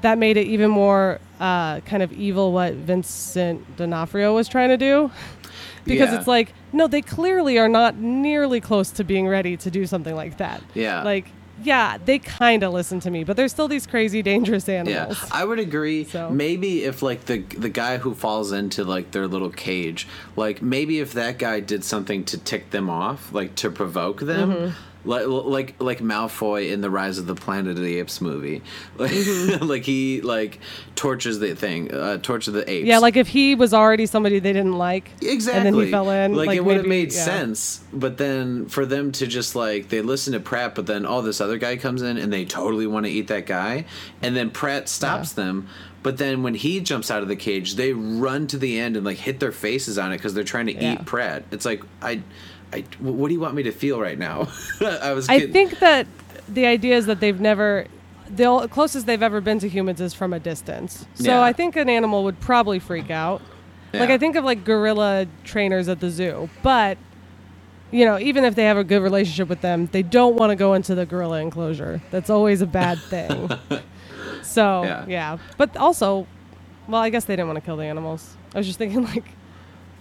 [0.03, 4.76] that made it even more uh, kind of evil what Vincent D'Onofrio was trying to
[4.76, 5.11] do.
[5.85, 6.18] because Yeah.
[6.18, 10.14] it's like, no, they clearly are not nearly close to being ready to do something
[10.14, 10.62] like that.
[10.74, 11.03] Yeah.
[11.03, 11.26] Like,
[11.62, 15.18] yeah, they kind of listen to me, but they're still these crazy, dangerous animals.
[15.18, 15.29] Yeah.
[15.33, 16.05] I would agree.
[16.11, 20.62] So- Maybe if like the the guy who falls into like their little cage, like
[20.62, 24.50] maybe if that guy did something to tick them off, like to provoke them.
[24.53, 24.74] Mm-hmm.
[25.05, 28.61] Like, like like Malfoy in the Rise of the Planet of the Apes movie,
[28.99, 29.65] like, Mm-hmm.
[29.67, 30.61] like he like
[30.95, 32.87] tortures the thing, uh, torture the apes.
[32.87, 35.57] Yeah, like if he was already somebody they didn't like, Exactly.
[35.59, 37.25] and then he fell in, Like, like, it would have made yeah.
[37.25, 41.23] sense, but then for them to just like they listen to Pratt, but then all
[41.23, 43.87] this other guy comes in and they totally want to eat that guy,
[44.21, 45.67] and then Pratt stops them.
[46.03, 49.05] But then when he jumps out of the cage, they run to the end and
[49.05, 50.95] like hit their faces on it because they're trying to Yeah.
[50.95, 51.45] eat Pratt.
[51.51, 52.23] It's like I,
[52.73, 54.49] I, what do you want me to feel right now?
[54.81, 55.29] I was.
[55.29, 56.07] I think that
[56.49, 57.87] the idea is that they've never
[58.29, 61.05] the closest they've ever been to humans is from a distance.
[61.15, 61.43] So Yeah.
[61.43, 63.43] I think an animal would probably freak out.
[63.93, 66.97] Like I think of like gorilla trainers at the zoo, but
[67.91, 70.57] you know, even if they have a good relationship with them, they don't want to
[70.57, 72.01] go into the gorilla enclosure.
[72.13, 73.51] That's always a bad thing.
[74.43, 75.05] So Yeah.
[75.09, 75.39] yeah.
[75.57, 76.29] but also,
[76.87, 78.37] well, I guess they didn't want to kill the animals.
[78.55, 79.25] I was just thinking like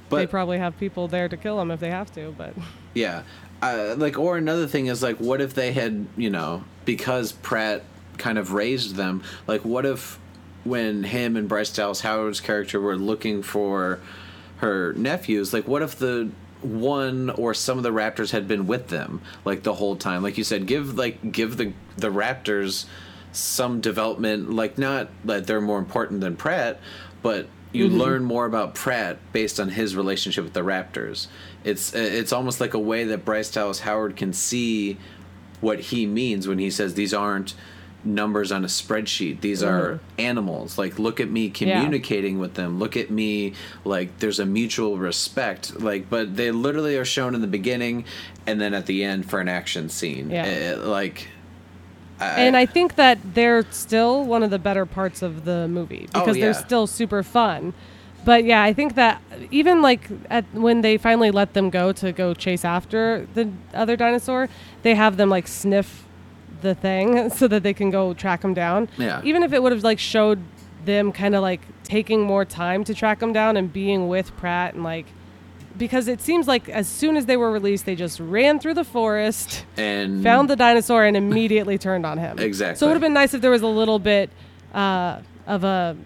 [0.10, 2.34] they probably have people there to kill them if they have to.
[2.38, 2.54] But
[2.94, 3.24] yeah,
[3.62, 7.84] uh, like or another thing is like, what if they had you know because Pratt
[8.18, 10.20] kind of raised them, like what if
[10.64, 14.00] when him and Bryce Dallas Howard's character were looking for
[14.58, 16.30] her nephews, like what if the
[16.62, 20.38] one or some of the raptors had been with them like the whole time like
[20.38, 22.86] you said give like give the the raptors
[23.32, 26.80] some development like not that they're more important than pratt
[27.22, 27.98] but you mm-hmm.
[27.98, 31.28] learn more about pratt based on his relationship with the raptors.
[31.64, 34.98] It's it's almost like a way that bryce dallas howard can see
[35.62, 37.54] what he means when he says these aren't
[38.04, 39.42] numbers on a spreadsheet.
[39.42, 40.22] These are mm-hmm.
[40.22, 40.78] animals.
[40.78, 42.80] Like look at me communicating with them.
[42.80, 43.54] Look at me
[43.84, 45.80] like there's a mutual respect.
[45.80, 48.06] Like but they literally are shown in the beginning
[48.48, 50.32] and then at the end for an action scene.
[50.32, 50.78] Yeah.
[50.78, 51.28] Uh, like
[52.20, 56.20] and I think that they're still one of the better parts of the movie Oh,
[56.22, 56.46] because yeah.
[56.46, 57.74] they're still super fun.
[58.26, 62.12] But yeah, I think that even like at when they finally let them go to
[62.12, 64.50] go chase after the other dinosaur,
[64.82, 66.06] they have them like sniff
[66.62, 68.90] the thing so that they can go track them down.
[68.98, 69.22] Yeah.
[69.24, 70.44] Even if it would have like showed
[70.84, 74.74] them kind of like taking more time to track them down and being with Pratt
[74.74, 75.06] and like
[75.80, 78.84] because it seems like as soon as they were released, they just ran through the
[78.84, 82.38] forest and found the dinosaur and immediately turned on him.
[82.38, 82.78] Exactly.
[82.78, 84.30] So it would have been nice if there was a little bit
[84.74, 85.98] uh, of a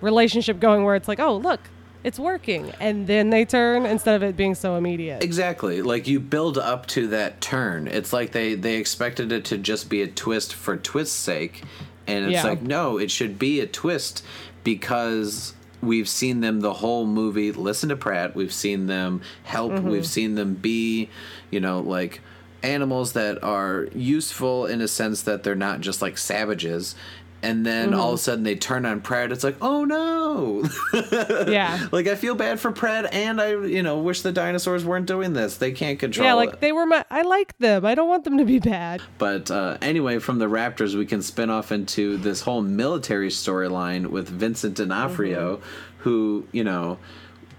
[0.00, 1.60] relationship going where it's like, oh, look,
[2.04, 2.72] it's working.
[2.80, 5.22] And then they turn instead of it being so immediate.
[5.22, 5.82] Exactly.
[5.82, 7.88] Like you build up to that turn.
[7.88, 11.62] It's like they they expected it to just be a twist for twist's sake,
[12.06, 12.44] and it's Yeah.
[12.44, 14.24] like no, it should be a twist
[14.64, 18.34] because we've seen them the whole movie listen to Pratt.
[18.34, 19.72] We've seen them help.
[19.72, 19.88] Mm-hmm.
[19.88, 21.08] We've seen them be,
[21.50, 22.20] you know, like
[22.62, 26.94] animals that are useful in a sense that they're not just like savages.
[27.42, 29.32] And then all of a sudden they turn on Pratt.
[29.32, 30.62] It's like, oh no!
[31.48, 31.88] yeah.
[31.90, 35.32] Like I feel bad for Pratt, and I, you know, wish the dinosaurs weren't doing
[35.32, 35.56] this.
[35.56, 36.36] They can't control Yeah, it.
[36.36, 37.04] like they were my.
[37.10, 37.86] I like them.
[37.86, 39.00] I don't want them to be bad.
[39.16, 44.08] But uh, anyway, from the Raptors, we can spin off into this whole military storyline
[44.08, 46.02] with Vincent D'Onofrio, Mm-hmm.
[46.02, 46.98] who, you know,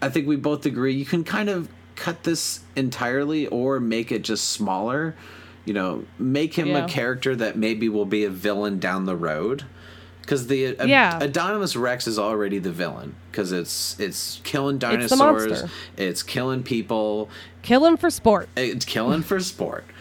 [0.02, 4.22] I think we both agree you can kind of cut this entirely or make it
[4.24, 5.16] just smaller.
[5.66, 6.86] You know, make him Yeah.
[6.86, 9.64] a character that maybe will be a villain down the road.
[10.22, 11.20] Because the uh, Yeah.
[11.22, 15.70] Adonis Rex is already the villain because it's it's killing dinosaurs, monster.
[15.98, 17.30] it's killing people,
[17.64, 18.48] killing for sport.
[18.56, 19.86] it's killing for sport.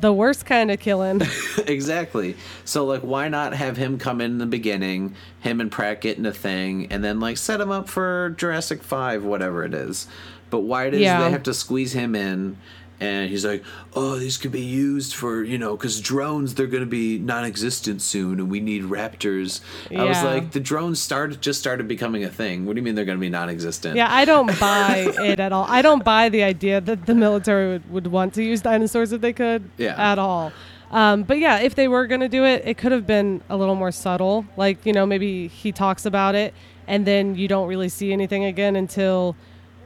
[0.00, 1.22] The worst kind of killing.
[1.66, 2.36] exactly.
[2.64, 6.24] So like why not have him come in, in the beginning, him and Pratt getting
[6.24, 10.06] a thing, and then like set him up for Jurassic Five, whatever it is.
[10.50, 11.24] But why does Yeah.
[11.24, 12.58] they have to squeeze him in?
[13.00, 13.62] And he's like,
[13.94, 18.02] "Oh, these could be used for you know, because drones they're going to be non-existent
[18.02, 19.60] soon, and we need raptors."
[19.96, 22.66] I was like, "The drones started just started becoming a thing.
[22.66, 25.52] What do you mean they're going to be non-existent?" yeah, I don't buy it at
[25.52, 25.64] all.
[25.68, 29.20] I don't buy the idea that the military would, would want to use dinosaurs if
[29.20, 29.94] they could Yeah.
[29.96, 30.52] at all.
[30.90, 33.56] Um, but yeah, if they were going to do it, it could have been a
[33.56, 34.46] little more subtle.
[34.56, 36.54] Like, you know, maybe he talks about it
[36.86, 39.36] and then you don't really see anything again until,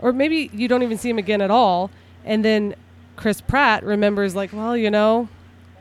[0.00, 1.90] or maybe you don't even see him again at all.
[2.24, 2.76] And then
[3.16, 5.28] Chris Pratt remembers, like, well, you know,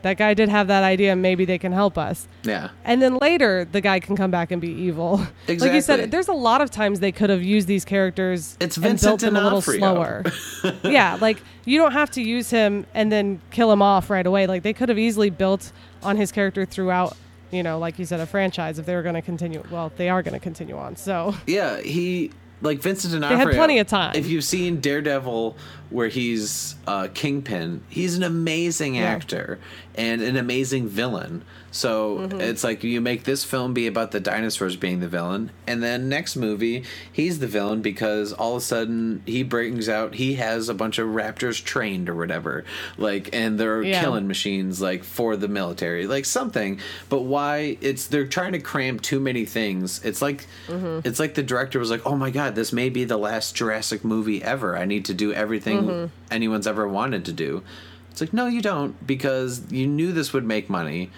[0.02, 1.16] that guy did have that idea.
[1.16, 2.26] Maybe they can help us.
[2.42, 2.70] yeah.
[2.84, 5.20] And then later, the guy can come back and be evil.
[5.46, 5.56] exactly.
[5.58, 8.76] like you said, there's a lot of times they could have used these characters It's
[8.76, 10.24] and built them a little slower.
[10.82, 14.46] yeah, like you don't have to use him and then kill him off right away.
[14.46, 17.16] Like they could have easily built on his character throughout.
[17.52, 19.62] You know, like you said, a franchise if they were going to continue.
[19.70, 20.96] Well, they are going to continue on.
[20.96, 23.38] So Yeah, he like Vincent D'Onofrio.
[23.38, 24.16] They had plenty of time.
[24.16, 25.56] If you've seen Daredevil,
[25.92, 29.02] where he's uh, Kingpin, he's an amazing Yeah.
[29.04, 29.58] actor
[29.94, 31.44] and an amazing villain.
[31.70, 32.40] So Mm-hmm.
[32.40, 36.08] it's like you make this film be about the dinosaurs being the villain, and then
[36.08, 40.68] next movie he's the villain because all of a sudden he brings out he has
[40.68, 42.64] a bunch of raptors trained or whatever,
[42.98, 44.00] like and they're Yeah.
[44.02, 46.78] killing machines like for the military, like something.
[47.08, 50.00] But why it's they're trying to cram too many things.
[50.04, 51.06] It's like Mm-hmm.
[51.06, 54.04] it's like the director was like, "Oh my god, this may be the last Jurassic
[54.04, 54.76] movie ever.
[54.76, 55.81] I need to do everything Mm-hmm.
[55.86, 56.06] Mm-hmm.
[56.30, 57.62] anyone's ever wanted to do."
[58.10, 61.10] It's like, "No, you don't because you knew this would make money."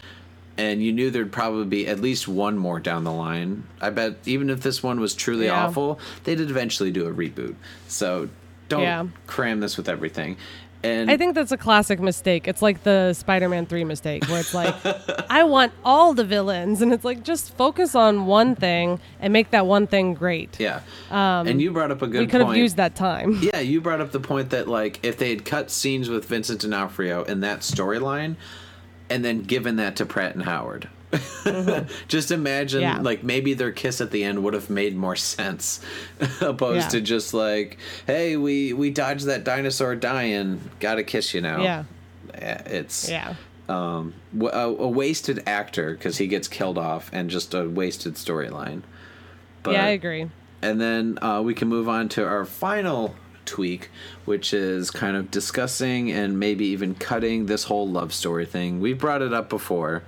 [0.57, 3.65] And you knew there'd probably be at least one more down the line.
[3.81, 5.67] I bet even if this one was truly Yeah.
[5.67, 7.57] awful, they'd eventually do a reboot.
[7.89, 8.29] So
[8.69, 9.07] don't Yeah.
[9.27, 10.37] cram this with everything.
[10.85, 12.47] And I think that's a classic mistake.
[12.47, 14.75] It's like the Spider-Man three mistake, where it's like,
[15.31, 19.51] I want all the villains, and it's like just focus on one thing and make
[19.51, 20.61] that one thing great.
[20.61, 20.81] yeah.
[21.11, 23.41] Um, and you brought up a good we could have used that time.
[23.45, 26.61] Yeah, you brought up the point that like if they had cut scenes with Vincent
[26.61, 28.37] D'Onofrio in that storyline,
[29.11, 30.89] and then given that to Pratt and Howard,
[32.09, 32.99] just imagine Yeah.
[33.01, 35.81] like maybe their kiss at the end would have made more sense
[36.41, 36.89] opposed Yeah.
[36.89, 41.85] to just like hey we we dodged that dinosaur dying gotta kiss you now Yeah.
[42.35, 43.35] Yeah, it's Yeah.
[43.69, 48.83] um a, a wasted actor because he gets killed off and just a wasted storyline
[49.63, 50.31] but yeah, I agree.
[50.61, 53.15] and then uh, we can move on to our final
[53.47, 53.91] tweak,
[54.27, 58.81] which is kind of discussing and maybe even cutting this whole love story thing.
[58.81, 60.03] We've brought it up before.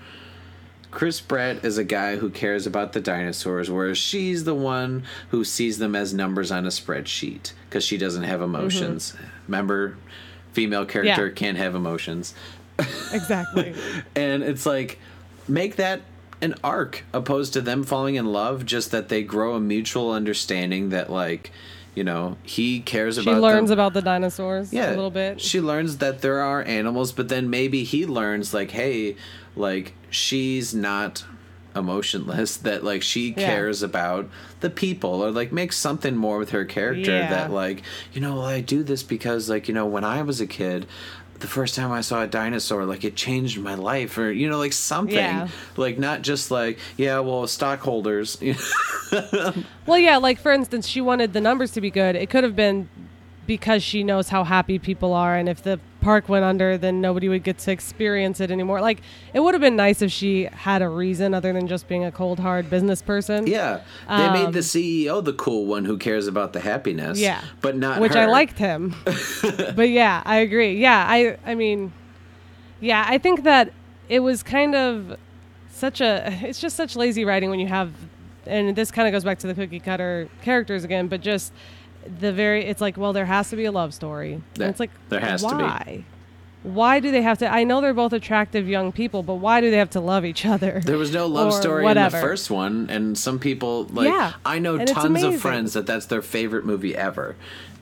[0.96, 5.44] Chris Pratt is a guy who cares about the dinosaurs, whereas she's the one who
[5.44, 9.12] sees them as numbers on a spreadsheet because she doesn't have emotions.
[9.12, 9.24] Mm-hmm.
[9.48, 9.98] Remember,
[10.52, 11.34] female character Yeah.
[11.34, 12.34] can't have emotions
[13.12, 13.74] Exactly.
[14.16, 14.98] and it's like
[15.46, 16.00] make that
[16.40, 20.88] an arc opposed to them falling in love just that they grow a mutual understanding
[20.88, 21.52] that like
[21.94, 23.78] you know he cares about she learns them.
[23.78, 25.40] about the dinosaurs yeah a little bit.
[25.42, 29.16] she learns that there are animals but then maybe he learns like hey
[29.56, 31.24] like she's not
[31.74, 33.46] emotionless that like she Yeah.
[33.46, 34.28] cares about
[34.60, 37.28] the people or like makes something more with her character Yeah.
[37.30, 40.46] that like you know i do this because like you know when i was a
[40.46, 40.86] kid
[41.40, 44.56] the first time i saw a dinosaur like it changed my life or you know
[44.56, 45.48] like something Yeah.
[45.76, 48.38] like not just like yeah well stockholders
[49.86, 52.16] Well, yeah, like for instance, she wanted the numbers to be good.
[52.16, 52.88] It could have been
[53.46, 57.28] because she knows how happy people are, and if the park went under, then nobody
[57.28, 58.80] would get to experience it anymore.
[58.80, 59.00] Like,
[59.34, 62.12] it would have been nice if she had a reason other than just being a
[62.12, 63.46] cold, hard business person.
[63.48, 67.40] yeah they made the ceo the cool one who cares about the happiness Um, Yeah.
[67.60, 68.94] but not which I liked him.
[69.74, 70.74] but yeah, I agree.
[70.80, 71.92] Yeah, I I mean,
[72.80, 73.72] yeah, I think that
[74.08, 75.16] it was kind of
[75.70, 76.12] such a
[76.48, 77.90] it's just such lazy writing when you have
[78.46, 81.52] and this kind of goes back to the cookie cutter characters again, but just
[82.20, 84.34] the very it's like, well, there has to be a love story.
[84.34, 85.54] And it's like there has to be.
[85.54, 86.04] why?
[86.62, 89.70] Why do they have to I know they're both attractive young people, but why do
[89.70, 90.80] they have to love each other?
[90.84, 94.32] There was no love Or story in the first one, and some people like Yeah,
[94.44, 97.36] I know and tons of friends that that's their favorite movie ever,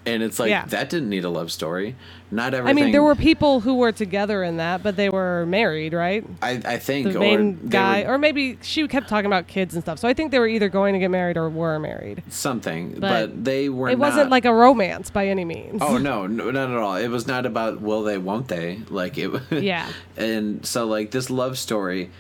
[0.07, 0.67] and it's like Yeah.
[0.67, 1.97] that didn't need a love story.
[2.31, 2.79] Not everything.
[2.79, 6.25] I mean, there were people who were together in that, but they were married, right?
[6.43, 9.47] I, I think the or main they guy, were or maybe she kept talking about
[9.47, 9.99] kids and stuff.
[9.99, 12.23] So I think they were either going to get married or were married.
[12.29, 13.89] something, but, But they were.
[13.89, 15.81] it wasn't not- like a romance by any means.
[15.83, 16.97] Oh no, no, not at all.
[16.97, 18.81] It was not about will they, won't they?
[18.91, 19.31] Like it.
[19.51, 19.89] Yeah.
[20.17, 22.11] and so like this love story,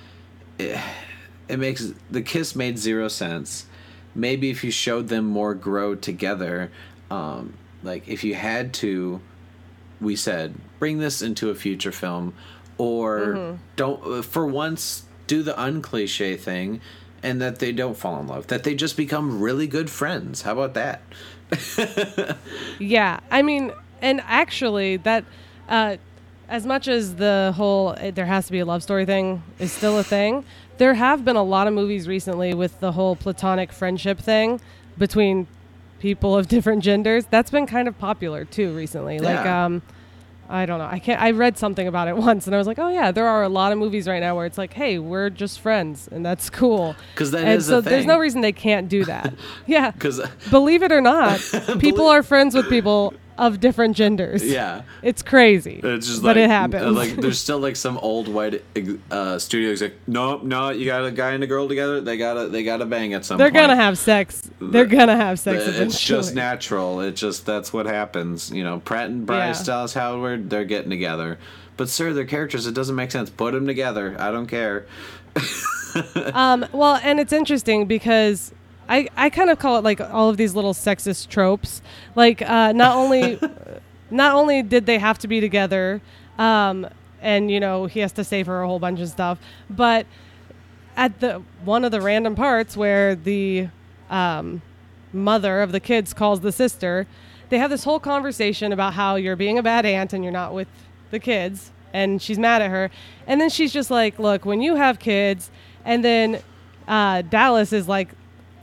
[0.59, 0.79] it,
[1.49, 3.67] it makes the kiss made zero sense.
[4.15, 6.71] Maybe if you showed them more grow together,
[7.11, 9.21] um, like if you had to,
[10.01, 12.35] we said bring this into a future film,
[12.79, 13.57] or Mm-hmm.
[13.77, 16.81] don't uh, for once do the uncliche thing.
[17.23, 20.43] And that they don't fall in love, that they just become really good friends.
[20.43, 21.01] How about that?
[22.79, 25.25] Yeah, I mean, and actually, that
[25.69, 25.97] uh,
[26.49, 29.73] as much as the whole uh, there has to be a love story thing is
[29.73, 30.45] still a thing,
[30.77, 34.61] there have been a lot of movies recently with the whole platonic friendship thing
[34.99, 35.47] between
[36.05, 37.25] people of different genders.
[37.31, 39.19] That's been kind of popular too recently.
[39.21, 39.81] Like, um,
[40.51, 40.85] I don't know.
[40.85, 41.19] I can't.
[41.19, 43.49] I read something about it once, and I was like, "Oh yeah, there are a
[43.49, 46.95] lot of movies right now where it's like, hey, we're just friends, and that's cool."
[47.15, 49.33] 'Cause that and is so there's no reason they can't do that.
[49.67, 51.41] yeah, Because believe it or not,
[51.79, 54.45] people are friends with people of different genders.
[54.45, 55.81] yeah, It's crazy.
[55.83, 56.85] It's just but like it happens.
[56.85, 58.63] uh, like there's still like some old white
[59.11, 62.49] uh, studios like no no you got a guy and a girl together they gotta
[62.49, 63.63] they gotta bang at some They're point.
[63.69, 64.49] gonna have sex.
[64.61, 65.65] They're gonna have sex.
[65.67, 66.19] it's eventually.
[66.19, 69.67] just natural It just that's what happens you know Pratt and Bryce Yeah.
[69.75, 71.39] Dallas Howard they're getting together
[71.77, 74.87] but sir their characters it doesn't make sense put them together I don't care
[76.35, 78.53] Um, well, and it's interesting because
[78.89, 81.83] I, I kind of call it like all of these little sexist tropes.
[82.15, 83.39] Like uh, not only
[84.11, 86.01] not only did they have to be together,
[86.39, 86.87] um,
[87.21, 89.39] and you know he has to save her a whole bunch of stuff,
[89.71, 90.07] but
[90.97, 93.69] at the one of the random parts where the
[94.11, 94.63] um,
[95.13, 97.07] mother of the kids calls the sister,
[97.49, 100.53] they have this whole conversation about how you're being a bad aunt and you're not
[100.55, 100.69] with
[101.11, 102.91] the kids, and she's mad at her,
[103.27, 105.51] and then she's just like, "Look, when you have kids,"
[105.85, 106.43] and then
[106.87, 108.11] uh, Dallas is like,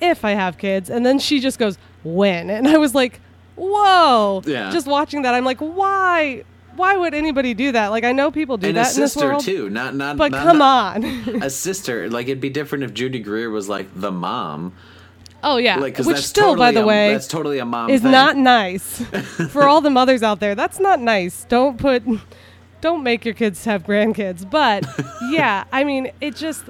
[0.02, 3.20] "If I have kids," and then she just goes, "When?" and I was like,
[3.56, 4.72] "Whoa!" Yeah.
[4.72, 6.44] Just watching that, I'm like, "Why?"
[6.78, 7.90] Why would anybody do that?
[7.90, 10.16] Like I know people do and that a in this sister world, too not not
[10.16, 11.44] but not- come not- on.
[11.44, 14.72] a sister like it'd be different if Judy Greer was like the mom
[15.44, 18.12] oh yeah, like which still, by the a- way, that's totally a mom is thing.
[18.12, 19.02] not nice
[19.50, 20.56] for all the mothers out there.
[20.56, 21.46] That's not nice.
[21.50, 22.04] Don't put,
[22.80, 24.50] don't make your kids have grandkids.
[24.50, 24.86] But
[25.30, 26.64] yeah, I mean, it just,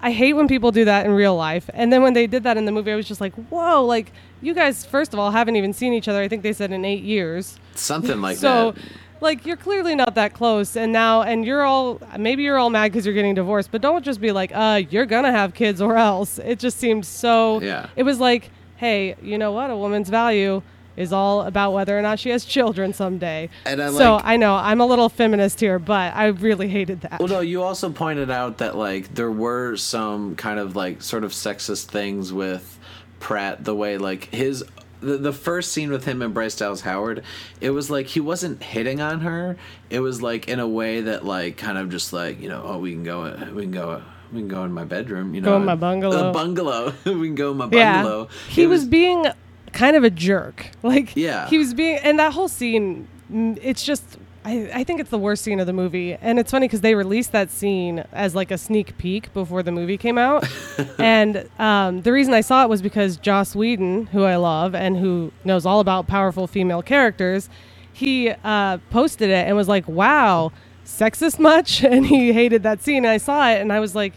[0.00, 1.68] I hate when people do that in real life.
[1.74, 4.12] And then when they did that in the movie, I was just like, whoa, like
[4.40, 6.20] you guys, first of all, haven't even seen each other.
[6.20, 7.58] I think they said in eight years.
[7.74, 8.88] something like so, that So,
[9.20, 12.92] like you're clearly not that close and now and you're all maybe you're all mad
[12.92, 15.96] because you're getting divorced but don't just be like uh you're gonna have kids or
[15.96, 17.88] else it just seemed so Yeah.
[17.96, 20.62] it was like hey you know what a woman's value
[20.98, 24.54] is all about whether or not she has children someday And I so i know
[24.56, 28.30] i'm a little feminist here but i really hated that Well, no, you also pointed
[28.30, 32.78] out that like there were some kind of like sort of sexist things with
[33.20, 33.64] Pratt.
[33.64, 34.64] The way like his
[35.00, 37.22] the, the first scene with him and Bryce Dallas Howard,
[37.60, 39.56] it was like he wasn't hitting on her.
[39.90, 42.78] It was like in a way that like kind of just like you know oh
[42.78, 43.24] we can go
[43.54, 45.76] we can go we can go in my bedroom you know Go in my uh,
[45.76, 46.26] bungalow.
[46.26, 48.28] the bungalow we can go in my bungalow.
[48.30, 49.26] yeah he It was, being
[49.72, 50.70] kind of a jerk.
[50.82, 51.48] Like Yeah.
[51.48, 55.18] he was being and that whole scene mm, it's just I, I think it's the
[55.18, 56.14] worst scene of the movie.
[56.14, 59.72] And it's funny because they released that scene as like a sneak peek before the
[59.72, 60.46] movie came out.
[60.98, 64.96] And um, the reason i saw it was because joss whedon who i love and
[64.96, 67.48] who knows all about powerful female characters
[67.92, 70.52] he uh, posted it and was like wow
[70.84, 71.82] sexist much?
[71.94, 73.04] And he hated that scene.
[73.04, 74.14] And i saw it and i was like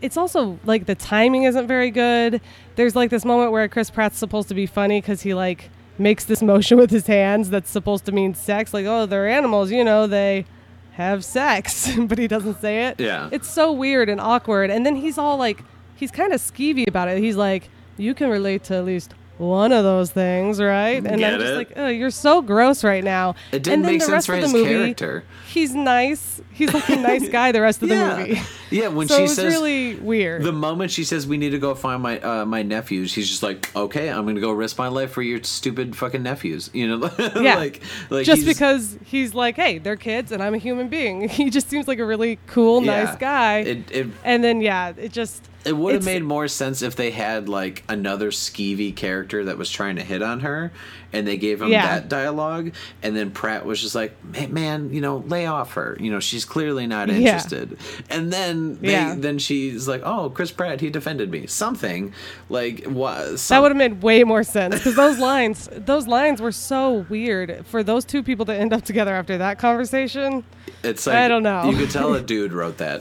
[0.00, 2.40] it's also like the timing isn't very good.
[2.78, 5.68] There's like this moment where Chris Pratt's supposed to be funny because he like
[5.98, 8.72] makes this motion with his hands that's supposed to mean sex.
[8.72, 10.46] Like, oh, they're animals, you know, they
[10.92, 13.00] have sex, but he doesn't say it.
[13.00, 13.30] Yeah.
[13.32, 14.70] It's so weird and awkward.
[14.70, 15.64] And then he's all like,
[15.96, 17.18] he's kind of skeevy about it.
[17.18, 20.96] He's like, you can relate to at least one of those things, right?
[21.04, 21.56] And Get I'm just it?
[21.56, 23.34] like, oh, you're so gross right now.
[23.52, 25.24] It didn't and then make the sense rest for of his the movie, character.
[25.48, 26.40] He's nice.
[26.52, 28.16] He's like a nice guy the rest of the yeah.
[28.18, 28.40] movie.
[28.70, 30.42] Yeah, when so she it was says really weird.
[30.42, 33.42] The moment she says we need to go find my uh, my nephews, he's just
[33.42, 36.68] like, okay, I'm gonna go risk my life for your stupid fucking nephews.
[36.74, 37.10] You know,
[37.40, 37.56] Yeah.
[37.56, 37.80] like
[38.10, 41.28] like just he's- because he's like, hey, they're kids and I'm a human being.
[41.38, 43.04] He just seems like a really cool, Yeah.
[43.04, 43.58] nice guy.
[43.60, 47.10] It it, and then yeah, it just it would have made more sense if they
[47.10, 50.72] had like another skeevy character that was trying to hit on her,
[51.12, 51.86] and they gave him Yeah.
[51.86, 55.96] that dialogue, and then Pratt was just like, "Man, man, you know, lay off her.
[56.00, 57.14] You know, she's clearly not Yeah.
[57.14, 57.78] interested."
[58.10, 59.14] And then they, Yeah.
[59.16, 62.12] then she's like, "Oh, Chris Pratt, he defended me." Something
[62.50, 63.38] like what?
[63.38, 67.64] that would have made way more sense because those lines, those lines were so weird
[67.66, 70.44] for those two people to end up together after that conversation.
[70.84, 71.70] It's like I don't know.
[71.70, 73.00] You could tell a dude wrote that.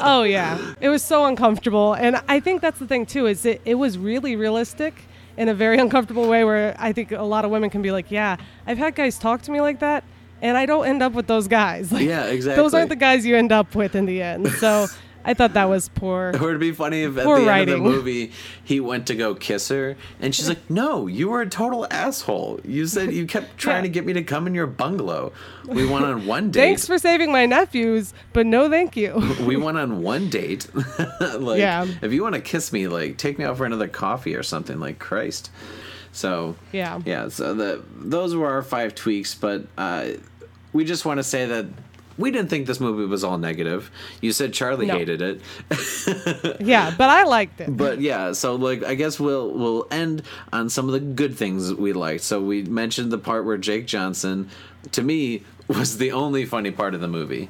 [0.00, 3.26] oh yeah, it was so uncomfortable, and I think that's the thing too.
[3.26, 4.94] Is it it was really realistic
[5.38, 8.10] in a very uncomfortable way where I think a lot of women can be like,
[8.10, 8.36] yeah,
[8.66, 10.04] I've had guys talk to me like that,
[10.42, 11.90] and I don't end up with those guys.
[11.98, 12.62] Like, Yeah, exactly.
[12.62, 14.48] Those aren't the guys you end up with in the end.
[14.52, 14.88] So
[15.24, 16.30] I thought that was poor.
[16.34, 17.74] It'd be funny if at the end writing.
[17.74, 18.32] of the movie
[18.64, 22.60] he went to go kiss her and she's like, "No, you were a total asshole.
[22.64, 23.82] You said you kept trying Yeah.
[23.82, 25.32] to get me to come in your bungalow.
[25.66, 26.60] We went on one date.
[26.60, 29.20] Thanks for saving my nephews, but no, thank you.
[29.46, 30.66] we went on one date.
[31.38, 31.86] like, Yeah.
[32.00, 34.80] if you want to kiss me, like, take me out for another coffee or something.
[34.80, 35.50] Like, Christ.
[36.12, 37.00] So, Yeah.
[37.04, 37.28] yeah.
[37.28, 40.06] So the those were our five tweaks, but uh,
[40.72, 41.66] we just want to say that
[42.18, 43.90] we didn't think this movie was all negative.
[44.20, 44.98] You said Charlie No.
[44.98, 45.40] hated it.
[46.60, 47.74] yeah, but I liked it.
[47.76, 51.72] but yeah so like i guess we'll we'll end on some of the good things
[51.74, 54.48] we liked so we mentioned the part where jake johnson
[54.92, 57.48] to me was the only funny part of the movie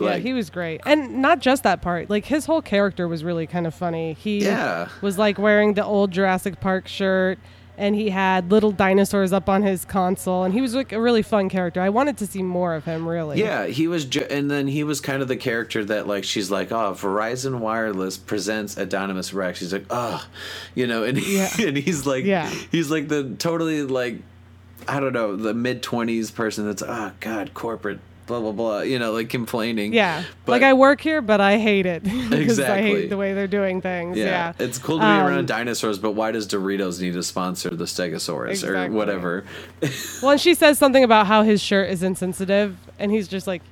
[0.00, 2.08] yeah, he was great, and not just that part.
[2.08, 4.14] Like his whole character was really kind of funny.
[4.14, 4.88] He Yeah.
[5.02, 7.38] was like wearing the old Jurassic Park shirt,
[7.80, 11.22] and he had little dinosaurs up on his console, and he was like a really
[11.22, 11.80] fun character.
[11.80, 13.08] I wanted to see more of him.
[13.08, 13.40] Really.
[13.40, 16.50] yeah he was ju- and then he was kind of the character that like she's
[16.50, 20.24] like oh verizon wireless presents indominus rex he's like oh
[20.74, 21.48] you know and, he, Yeah.
[21.66, 22.48] and he's like Yeah.
[22.70, 24.16] he's like the totally like
[24.86, 28.00] i don't know the mid-20s person that's oh god corporate
[28.30, 30.22] blah blah blah you know like complaining Yeah.
[30.46, 32.36] But- like I work here, but I hate it because I
[32.78, 32.82] Exactly.
[33.02, 34.16] hate the way they're doing things.
[34.16, 34.24] Yeah.
[34.24, 34.52] Yeah.
[34.58, 37.84] It's cool to be Um, around dinosaurs, but why does Doritos need to sponsor the
[37.84, 39.44] Stegosaurus or whatever?
[40.22, 43.62] Well, and she says something about how his shirt is insensitive, and he's just like,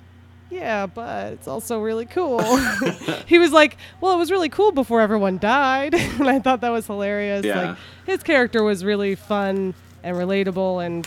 [0.50, 2.40] "Yeah, but it's also really cool."
[3.26, 6.70] he was like, "Well, it was really cool before everyone died," and I thought that
[6.70, 7.44] was hilarious.
[7.44, 7.60] Yeah.
[7.70, 11.06] Like his character was really fun and relatable, and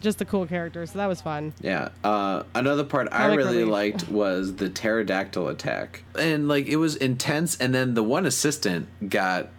[0.00, 1.52] just a cool character, so that was fun.
[1.60, 1.90] Yeah.
[2.02, 6.04] Uh, another part I Comic really liked was the pterodactyl attack.
[6.18, 9.50] And like it was intense and then the one assistant got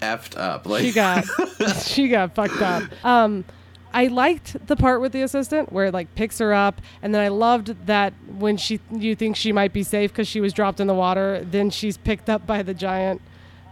[0.00, 0.66] effed up.
[0.66, 1.24] Like She got
[1.82, 2.84] she got fucked up.
[3.04, 3.44] Um,
[3.92, 7.22] I liked the part with the assistant where it like picks her up, and then
[7.22, 10.80] I loved that when she you think she might be safe because she was dropped
[10.80, 13.20] in the water, then she's picked up by the giant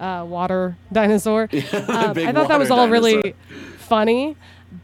[0.00, 1.48] uh, water dinosaur.
[1.52, 3.34] Um, I thought that was all really
[3.78, 4.36] funny,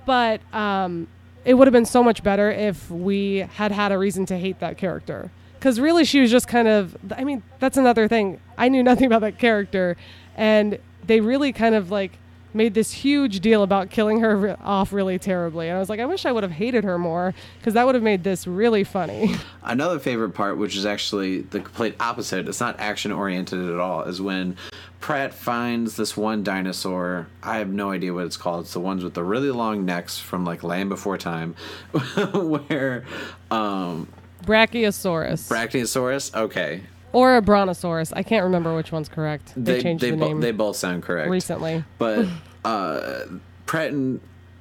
[0.06, 1.08] but um,
[1.44, 4.60] it would have been so much better if we had had a reason to hate
[4.60, 5.30] that character.
[5.54, 6.96] Because really, she was just kind of.
[7.16, 8.40] I mean, that's another thing.
[8.58, 9.96] I knew nothing about that character,
[10.36, 12.18] and they really kind of like
[12.54, 15.68] made this huge deal about killing her re- off really terribly.
[15.68, 17.94] And I was like, I wish I would have hated her more because that would
[17.94, 19.34] have made this really funny.
[19.62, 24.02] Another favorite part, which is actually the complete opposite, it's not action oriented at all,
[24.02, 24.56] is when
[25.00, 27.26] Pratt finds this one dinosaur.
[27.42, 28.64] I have no idea what it's called.
[28.64, 31.54] It's the ones with the really long necks from like Land Before Time,
[32.32, 33.04] where
[33.50, 34.08] um,
[34.44, 35.48] Brachiosaurus.
[35.48, 36.34] Brachiosaurus.
[36.34, 36.82] Okay,
[37.14, 38.12] or a brontosaurus.
[38.12, 39.52] I can't remember which one's correct.
[39.56, 41.84] They, changed they the bo- name they both sound correct recently.
[41.98, 42.26] but
[42.64, 43.20] uh,
[43.66, 44.20] Pratt and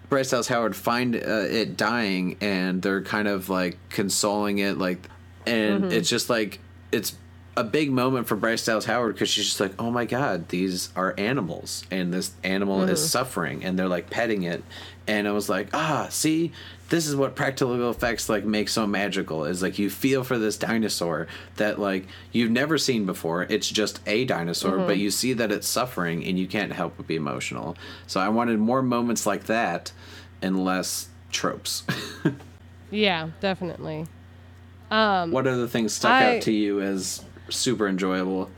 [0.10, 5.10] Bryce Dallas Howard find uh, it dying, and they're kind of like consoling it, like,
[5.46, 5.92] and Mm-hmm.
[5.92, 6.60] it's just like
[6.92, 7.16] it's
[7.58, 10.90] a big moment for Bryce Dallas Howard because she's just like, oh my god, these
[10.96, 12.90] are animals, and this animal Mm-hmm.
[12.92, 14.64] is suffering, and they're like petting it,
[15.08, 16.52] and I was like, ah, see.
[16.94, 20.58] This is what practical effects like make so magical is like you feel for this
[20.58, 21.26] dinosaur
[21.56, 23.48] that like you've never seen before.
[23.50, 24.86] It's just a dinosaur, Mm-hmm.
[24.86, 27.76] but you see that it's suffering and you can't help but be emotional.
[28.06, 29.92] So I wanted more moments like that
[30.44, 31.84] and less tropes.
[32.92, 34.06] Yeah, definitely.
[34.92, 38.52] Um, what other things stuck I- out to you as super enjoyable?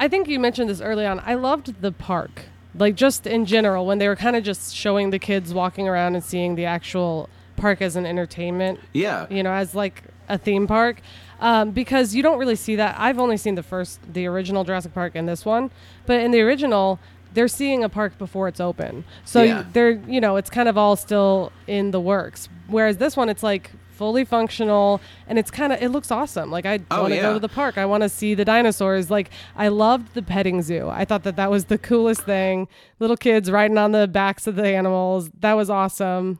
[0.00, 1.20] I think you mentioned this early on.
[1.24, 5.10] I loved the park, like just in general, when they were kind of just showing
[5.10, 7.28] the kids walking around and seeing the actual
[7.62, 9.26] park as an entertainment, Yeah.
[9.30, 11.00] you know, as like a theme park.
[11.40, 12.96] Um, because you don't really see that.
[12.98, 15.70] I've only seen the first, the original Jurassic Park and this one,
[16.06, 16.98] but in the original,
[17.34, 19.04] they're seeing a park before it's open.
[19.24, 19.64] So Yeah.
[19.72, 22.48] they're, you know, it's kind of all still in the works.
[22.68, 26.50] Whereas this one, it's like fully functional and it's kind of, it looks awesome.
[26.50, 27.22] Like I Oh, want to yeah.
[27.22, 27.76] go to the park.
[27.78, 29.10] I want to see the dinosaurs.
[29.10, 30.88] Like I loved the petting zoo.
[30.90, 32.66] I thought that that was the coolest thing.
[33.00, 35.30] Little kids riding on the backs of the animals.
[35.40, 36.38] That was awesome.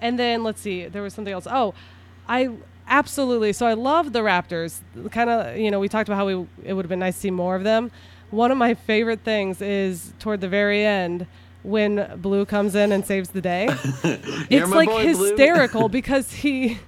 [0.00, 1.46] And then let's see, there was something else.
[1.50, 1.74] Oh,
[2.28, 2.50] I
[2.88, 3.52] absolutely.
[3.52, 4.80] So I love the Raptors.
[5.10, 7.20] Kind of, you know, we talked about how we it would have been nice to
[7.20, 7.90] see more of them.
[8.30, 11.26] One of my favorite things is toward the very end
[11.62, 13.68] when Blue comes in and saves the day.
[14.48, 16.78] It's like boy, hysterical because he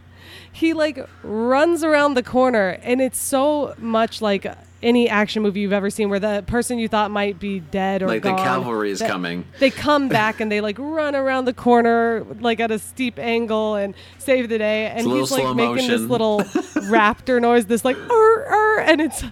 [0.52, 4.46] he like runs around the corner and it's so much like
[4.82, 8.06] any action movie you've ever seen where the person you thought might be dead or
[8.06, 9.44] Like the cavalry is coming.
[9.58, 13.74] they come back and they like run around the corner like at a steep angle
[13.74, 14.86] and save the day.
[14.86, 16.40] And a he's like making this little
[16.90, 19.24] raptor noise this like "Arr, arr," and it's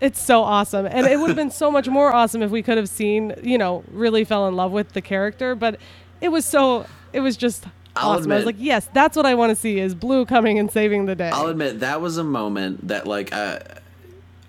[0.00, 0.86] it's so awesome.
[0.86, 3.58] And it would have been so much more awesome if we could have seen you
[3.58, 5.78] know really fell in love with the character but
[6.20, 7.64] it was so it was just
[7.96, 8.30] I'll awesome.
[8.32, 11.06] I was like yes that's what i want to see is blue coming and saving
[11.06, 11.30] the day.
[11.30, 13.58] I'll admit that was a moment that like uh,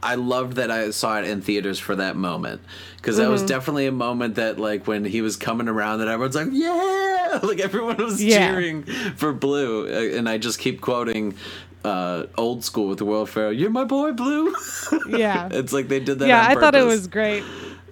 [0.04, 2.62] I loved that I saw it in theaters for that moment
[2.98, 3.32] because that Mm-hmm.
[3.32, 7.40] was definitely a moment that like when he was coming around that everyone's like yeah
[7.44, 8.52] like everyone was Yeah.
[8.52, 8.84] cheering
[9.16, 11.36] for Blue Uh, and I just keep quoting
[11.86, 14.54] uh, old school with the Will Ferrell you're my boy Blue
[15.10, 17.44] yeah it's like they did that yeah i thought it was great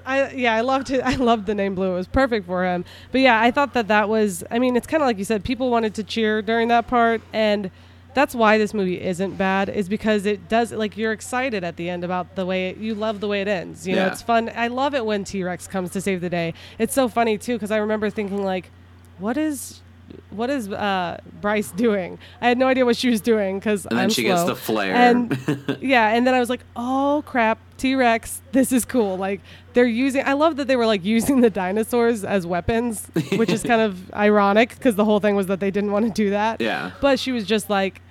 [0.04, 1.02] I, yeah, I loved it.
[1.06, 1.92] I loved the name Blue.
[1.92, 2.84] It was perfect for him.
[3.12, 4.44] But yeah, I thought that that was.
[4.50, 5.44] I mean, it's kind of like you said.
[5.44, 7.70] People wanted to cheer during that part, and
[8.14, 9.70] that's why this movie isn't bad.
[9.70, 12.96] Is because it does like you're excited at the end about the way it, you
[12.96, 13.88] love the way it ends.
[13.88, 14.52] You know, it's fun.
[14.56, 16.54] I love it when T Rex comes to save the day.
[16.78, 18.70] It's so funny too because I remember thinking like,
[19.18, 19.82] what is.
[20.30, 22.20] What is uh, Bryce doing?
[22.42, 24.56] I had no idea what she was doing because And then I'm she gets the
[24.56, 24.94] flare.
[24.96, 25.38] And
[25.82, 29.18] yeah, and then I was like, oh crap, T Rex, this is cool.
[29.18, 29.42] Like
[29.74, 30.24] they're using.
[30.26, 34.12] I love that they were like using the dinosaurs as weapons, which is kind of
[34.14, 36.62] ironic because the whole thing was that they didn't want to do that.
[36.62, 36.92] Yeah.
[37.02, 38.02] But she was just like,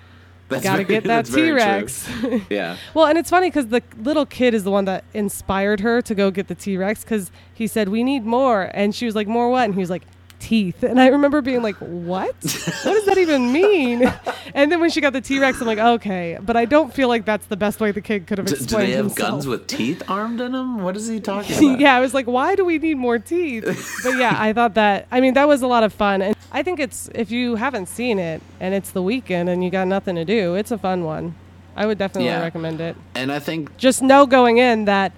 [0.49, 2.09] That's gotta very- get that T Rex.
[2.51, 6.03] yeah well, and it's funny because the little kid is the one that inspired her
[6.03, 9.15] to go get the T Rex because he said we need more, and she was
[9.15, 9.65] like, more what?
[9.65, 10.03] And he was like.
[10.41, 12.35] Teeth, and I remember being like, "What?
[12.35, 14.13] what does that even mean?"
[14.53, 17.07] And then when she got the T Rex, I'm like, "Okay," but I don't feel
[17.07, 19.31] like that's the best way the kid could have explained do, do they have himself.
[19.31, 22.27] guns with teeth armed in them what is he talking about yeah, I was like,
[22.27, 23.65] why do we need more teeth?
[24.03, 25.07] But yeah, I thought that.
[25.13, 27.87] I mean, that was a lot of fun, and I think it's if you haven't
[27.87, 31.05] seen it and it's the weekend and you got nothing to do, it's a fun
[31.05, 31.35] one.
[31.77, 32.41] I would definitely Yeah.
[32.43, 32.97] recommend it.
[33.15, 35.13] and I think Just know going in that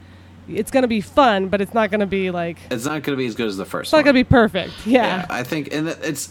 [0.49, 3.26] it's gonna be fun, but it's not gonna be like it's not going to be
[3.26, 4.86] as good as the first It's not one gonna be perfect.
[4.86, 6.30] Yeah, Yeah, I think, and it's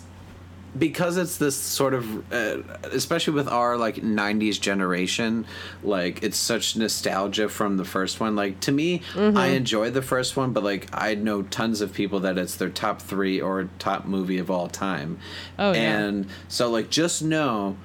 [0.78, 2.60] because it's this sort of, uh,
[2.94, 5.46] especially with our like '90s generation,
[5.84, 8.36] like it's such nostalgia from the first one.
[8.38, 9.38] Like to me, Mm-hmm.
[9.38, 12.70] I enjoyed the first one, but like I know tons of people that it's their
[12.70, 15.20] top three or top movie of all time.
[15.60, 16.00] Oh, yeah.
[16.00, 17.76] and so like just know.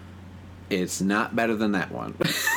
[0.69, 2.15] It's not better than that one.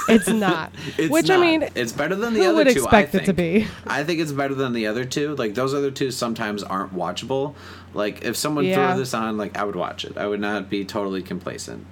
[0.08, 0.72] it's not.
[0.98, 1.40] It's Which not.
[1.40, 2.82] I mean, it's better than the who other would two.
[2.82, 3.38] expect I it to think.
[3.66, 3.68] be?
[3.86, 5.36] I think it's better than the other two.
[5.36, 7.54] Like those other two sometimes aren't watchable.
[7.94, 8.92] Like if someone Yeah.
[8.94, 10.18] threw this on, like I would watch it.
[10.18, 11.86] I would not be totally complacent.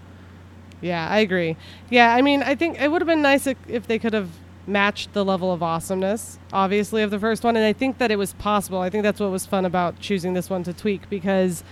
[0.82, 1.56] Yeah, I agree.
[1.90, 4.30] Yeah, I mean, I think it would have been nice if, if they could have
[4.68, 7.56] matched the level of awesomeness, obviously, of the first one.
[7.56, 8.80] And I think that it was possible.
[8.80, 11.64] I think that's what was fun about choosing this one to tweak because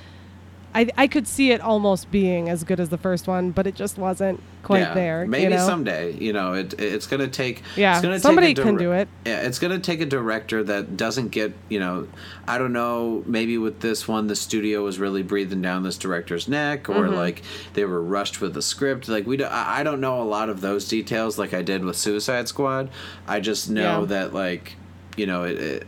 [0.75, 3.75] I, I could see it almost being as good as the first one, but it
[3.75, 5.25] just wasn't quite Yeah, there.
[5.25, 5.65] Maybe you know?
[5.65, 6.11] someday.
[6.17, 7.63] You know, it it's gonna take.
[7.77, 9.07] Yeah, it's gonna somebody take a can do it.
[9.25, 11.53] Yeah, it's gonna take a director that doesn't get.
[11.69, 12.07] You know,
[12.47, 13.23] I don't know.
[13.25, 17.15] Maybe with this one, the studio was really breathing down this director's neck, or Mm-hmm.
[17.15, 17.41] like
[17.73, 19.07] they were rushed with the script.
[19.07, 21.85] Like we, do, I I don't know a lot of those details, like I did
[21.85, 22.89] with Suicide Squad.
[23.27, 24.05] I just know Yeah.
[24.07, 24.75] that like,
[25.15, 25.87] you know, it, it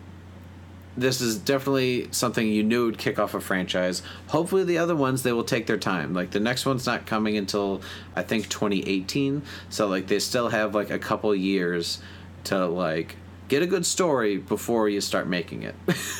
[0.98, 4.02] this is definitely something you knew would kick off a franchise.
[4.30, 6.14] Hopefully, the other ones they will take their time.
[6.14, 7.82] Like the next one's not coming until
[8.16, 12.00] I think 2018, so like they still have like a couple years
[12.46, 13.16] to like
[13.48, 15.76] get a good story before you start making it.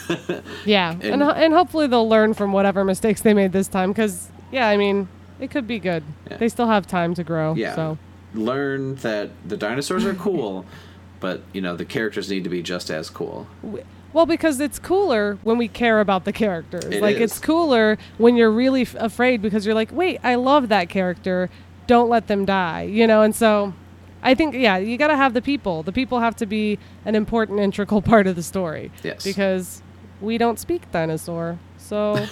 [0.66, 3.92] Yeah, and And- and, hopefully they'll learn from whatever mistakes they made this time.
[3.92, 5.08] Because yeah, I mean,
[5.40, 6.04] it could be good.
[6.30, 6.38] Yeah.
[6.38, 7.54] They still have time to grow.
[7.56, 7.98] yeah, So
[8.34, 10.66] learn that the dinosaurs are cool,
[11.20, 13.48] but you know the characters need to be just as cool.
[14.18, 16.86] Well, because it's cooler when we care about the characters.
[16.86, 17.32] It like is.
[17.32, 21.50] it's cooler when you're really f- afraid because you're like, wait, I love that character.
[21.86, 22.82] Don't let them die.
[22.82, 23.74] You know, and so.
[24.24, 25.84] I think yeah, you got to have the people.
[25.84, 28.92] The people have to be an important integral part of the story.
[29.04, 29.24] Yes.
[29.24, 29.84] Because
[30.20, 31.60] we don't speak dinosaur.
[31.78, 32.26] So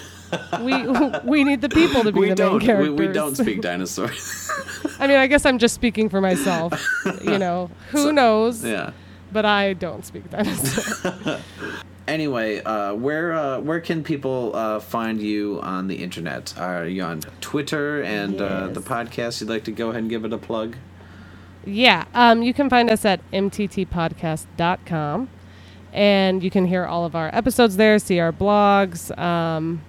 [0.61, 0.73] we
[1.23, 2.51] we need the people to be we the don't.
[2.53, 2.99] main We, characters.
[2.99, 4.49] we don't speak dinosaurs.
[4.99, 6.73] I mean, I guess I'm just speaking for myself.
[7.23, 8.63] you know, who So- knows?
[8.65, 8.91] yeah.
[9.32, 11.39] But I don't speak dinosaur.
[12.07, 16.53] Anyway, uh, where uh, where can people uh, find you on the internet?
[16.55, 19.41] Are you on Twitter and uh, the podcast?
[19.41, 20.76] You'd like to go ahead and give it a plug?
[21.65, 25.30] yeah, um, you can find us at mttpodcast.com.
[25.93, 29.17] And you can hear all of our episodes there, see our blogs.
[29.17, 29.82] Um,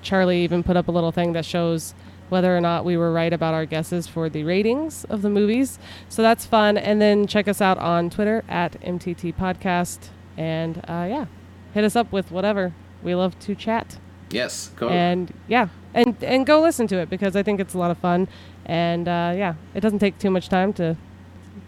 [0.00, 1.94] Charlie even put up a little thing that shows
[2.30, 5.78] whether or not we were right about our guesses for the ratings of the movies.
[6.08, 6.78] So that's fun.
[6.78, 10.08] And then check us out on Twitter at MTT Podcast.
[10.36, 11.26] And uh, yeah,
[11.74, 12.72] hit us up with whatever.
[13.02, 13.98] We love to chat.
[14.30, 14.88] Yes, go.
[14.88, 17.98] and yeah and and go listen to it because i think it's a lot of
[17.98, 18.28] fun
[18.64, 20.96] and uh, yeah it doesn't take too much time to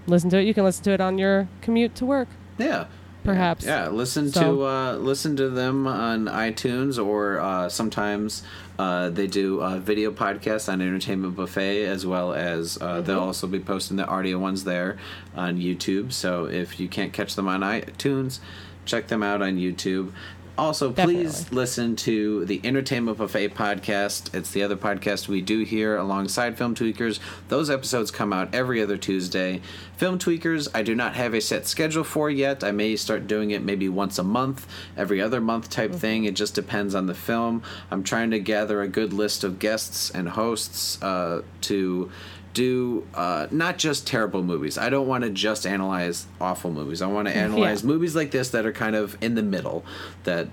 [0.07, 2.87] listen to it you can listen to it on your commute to work yeah.
[3.25, 3.65] Perhaps.
[3.65, 8.43] Yeah, listen So- to uh, listen to them on iTunes or uh, sometimes
[8.79, 13.27] uh, they do video podcasts on Entertainment Buffet as well as uh, they'll Mm-hmm.
[13.27, 14.99] also be posting the audio ones there
[15.37, 16.13] on YouTube.
[16.13, 18.41] So if you can't catch them on iTunes,
[18.85, 20.11] check them out on YouTube.
[20.59, 21.57] Also, please Definitely.
[21.57, 24.35] listen to the Entertainment Buffet podcast.
[24.35, 27.21] It's the other podcast we do here alongside Film Tweakers.
[27.49, 29.63] Those episodes come out every other Tuesday.
[29.97, 32.63] Film Tweakers, I do not have a set schedule for yet.
[32.63, 36.25] I may start doing it maybe once a month, every other month type thing.
[36.25, 37.63] It just depends on the film.
[37.91, 42.11] I'm trying to gather a good list of guests and hosts uh, to
[42.55, 44.77] do uh, not just terrible movies.
[44.79, 47.01] I don't want to just analyze awful movies.
[47.03, 49.85] I want to analyze movies like this that are kind of in the middle
[50.25, 50.49] that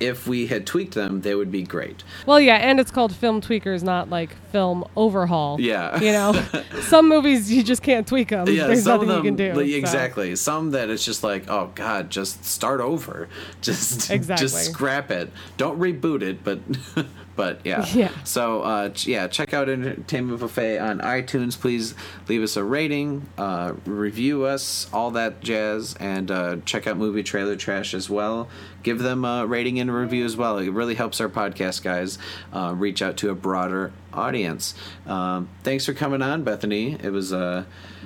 [0.00, 2.02] if we had tweaked them, they would be great.
[2.26, 5.98] well yeah and it's called film tweakers not like film overhaul Yeah.
[6.00, 6.32] you know
[6.82, 9.36] some movies you just can't tweak them Yeah, there's some nothing of them you can
[9.36, 9.76] do like, so.
[9.76, 10.34] exactly.
[10.36, 13.28] Some that it's just like, oh god, just start over.
[13.62, 14.44] Just Exactly.
[14.44, 15.30] just scrap it.
[15.56, 16.58] Don't reboot it, but
[17.36, 17.84] but yeah.
[17.94, 18.10] Yeah.
[18.24, 21.58] So uh, yeah, check out Entertainment Buffet on iTunes.
[21.58, 21.94] Please
[22.28, 27.22] leave us a rating, uh, review us, all that jazz, and uh, check out Movie
[27.22, 28.48] Trailer Trash as well.
[28.82, 30.58] Give them a rating and a review as well.
[30.58, 32.18] It really helps our podcast guys
[32.52, 34.74] uh, reach out to a broader audience.
[35.06, 36.94] Um, thanks for coming on, Bethany.
[37.00, 37.64] It was uh,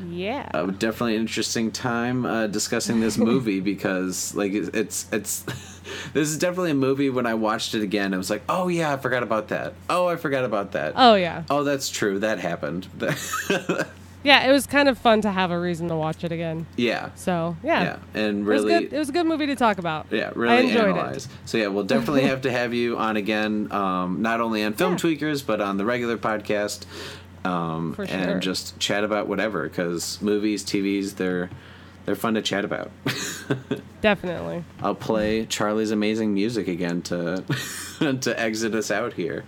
[0.08, 5.44] yeah uh, definitely an interesting time uh, discussing this movie because like it's, it's
[6.12, 8.92] this is definitely a movie when I watched it again I was like oh yeah
[8.92, 12.38] I forgot about that oh I forgot about that oh yeah oh that's true that
[12.38, 12.86] happened
[14.24, 17.10] yeah it was kind of fun to have a reason to watch it again yeah
[17.14, 17.82] so yeah,
[18.14, 18.92] yeah and It was really good.
[18.92, 20.06] It was a good movie to talk about.
[20.10, 21.30] yeah really I enjoyed analyze it.
[21.44, 24.92] so yeah we'll definitely have to have you on again um, not only on Film
[24.92, 24.98] Yeah.
[24.98, 26.84] Tweakers but on the regular podcast
[27.44, 28.16] um, For sure.
[28.16, 31.48] and just chat about whatever because movies TVs they're
[32.08, 32.90] they're fun to chat about.
[34.00, 34.64] Definitely.
[34.80, 37.44] I'll play Charlie's amazing music again to
[38.22, 39.44] to exit us out here.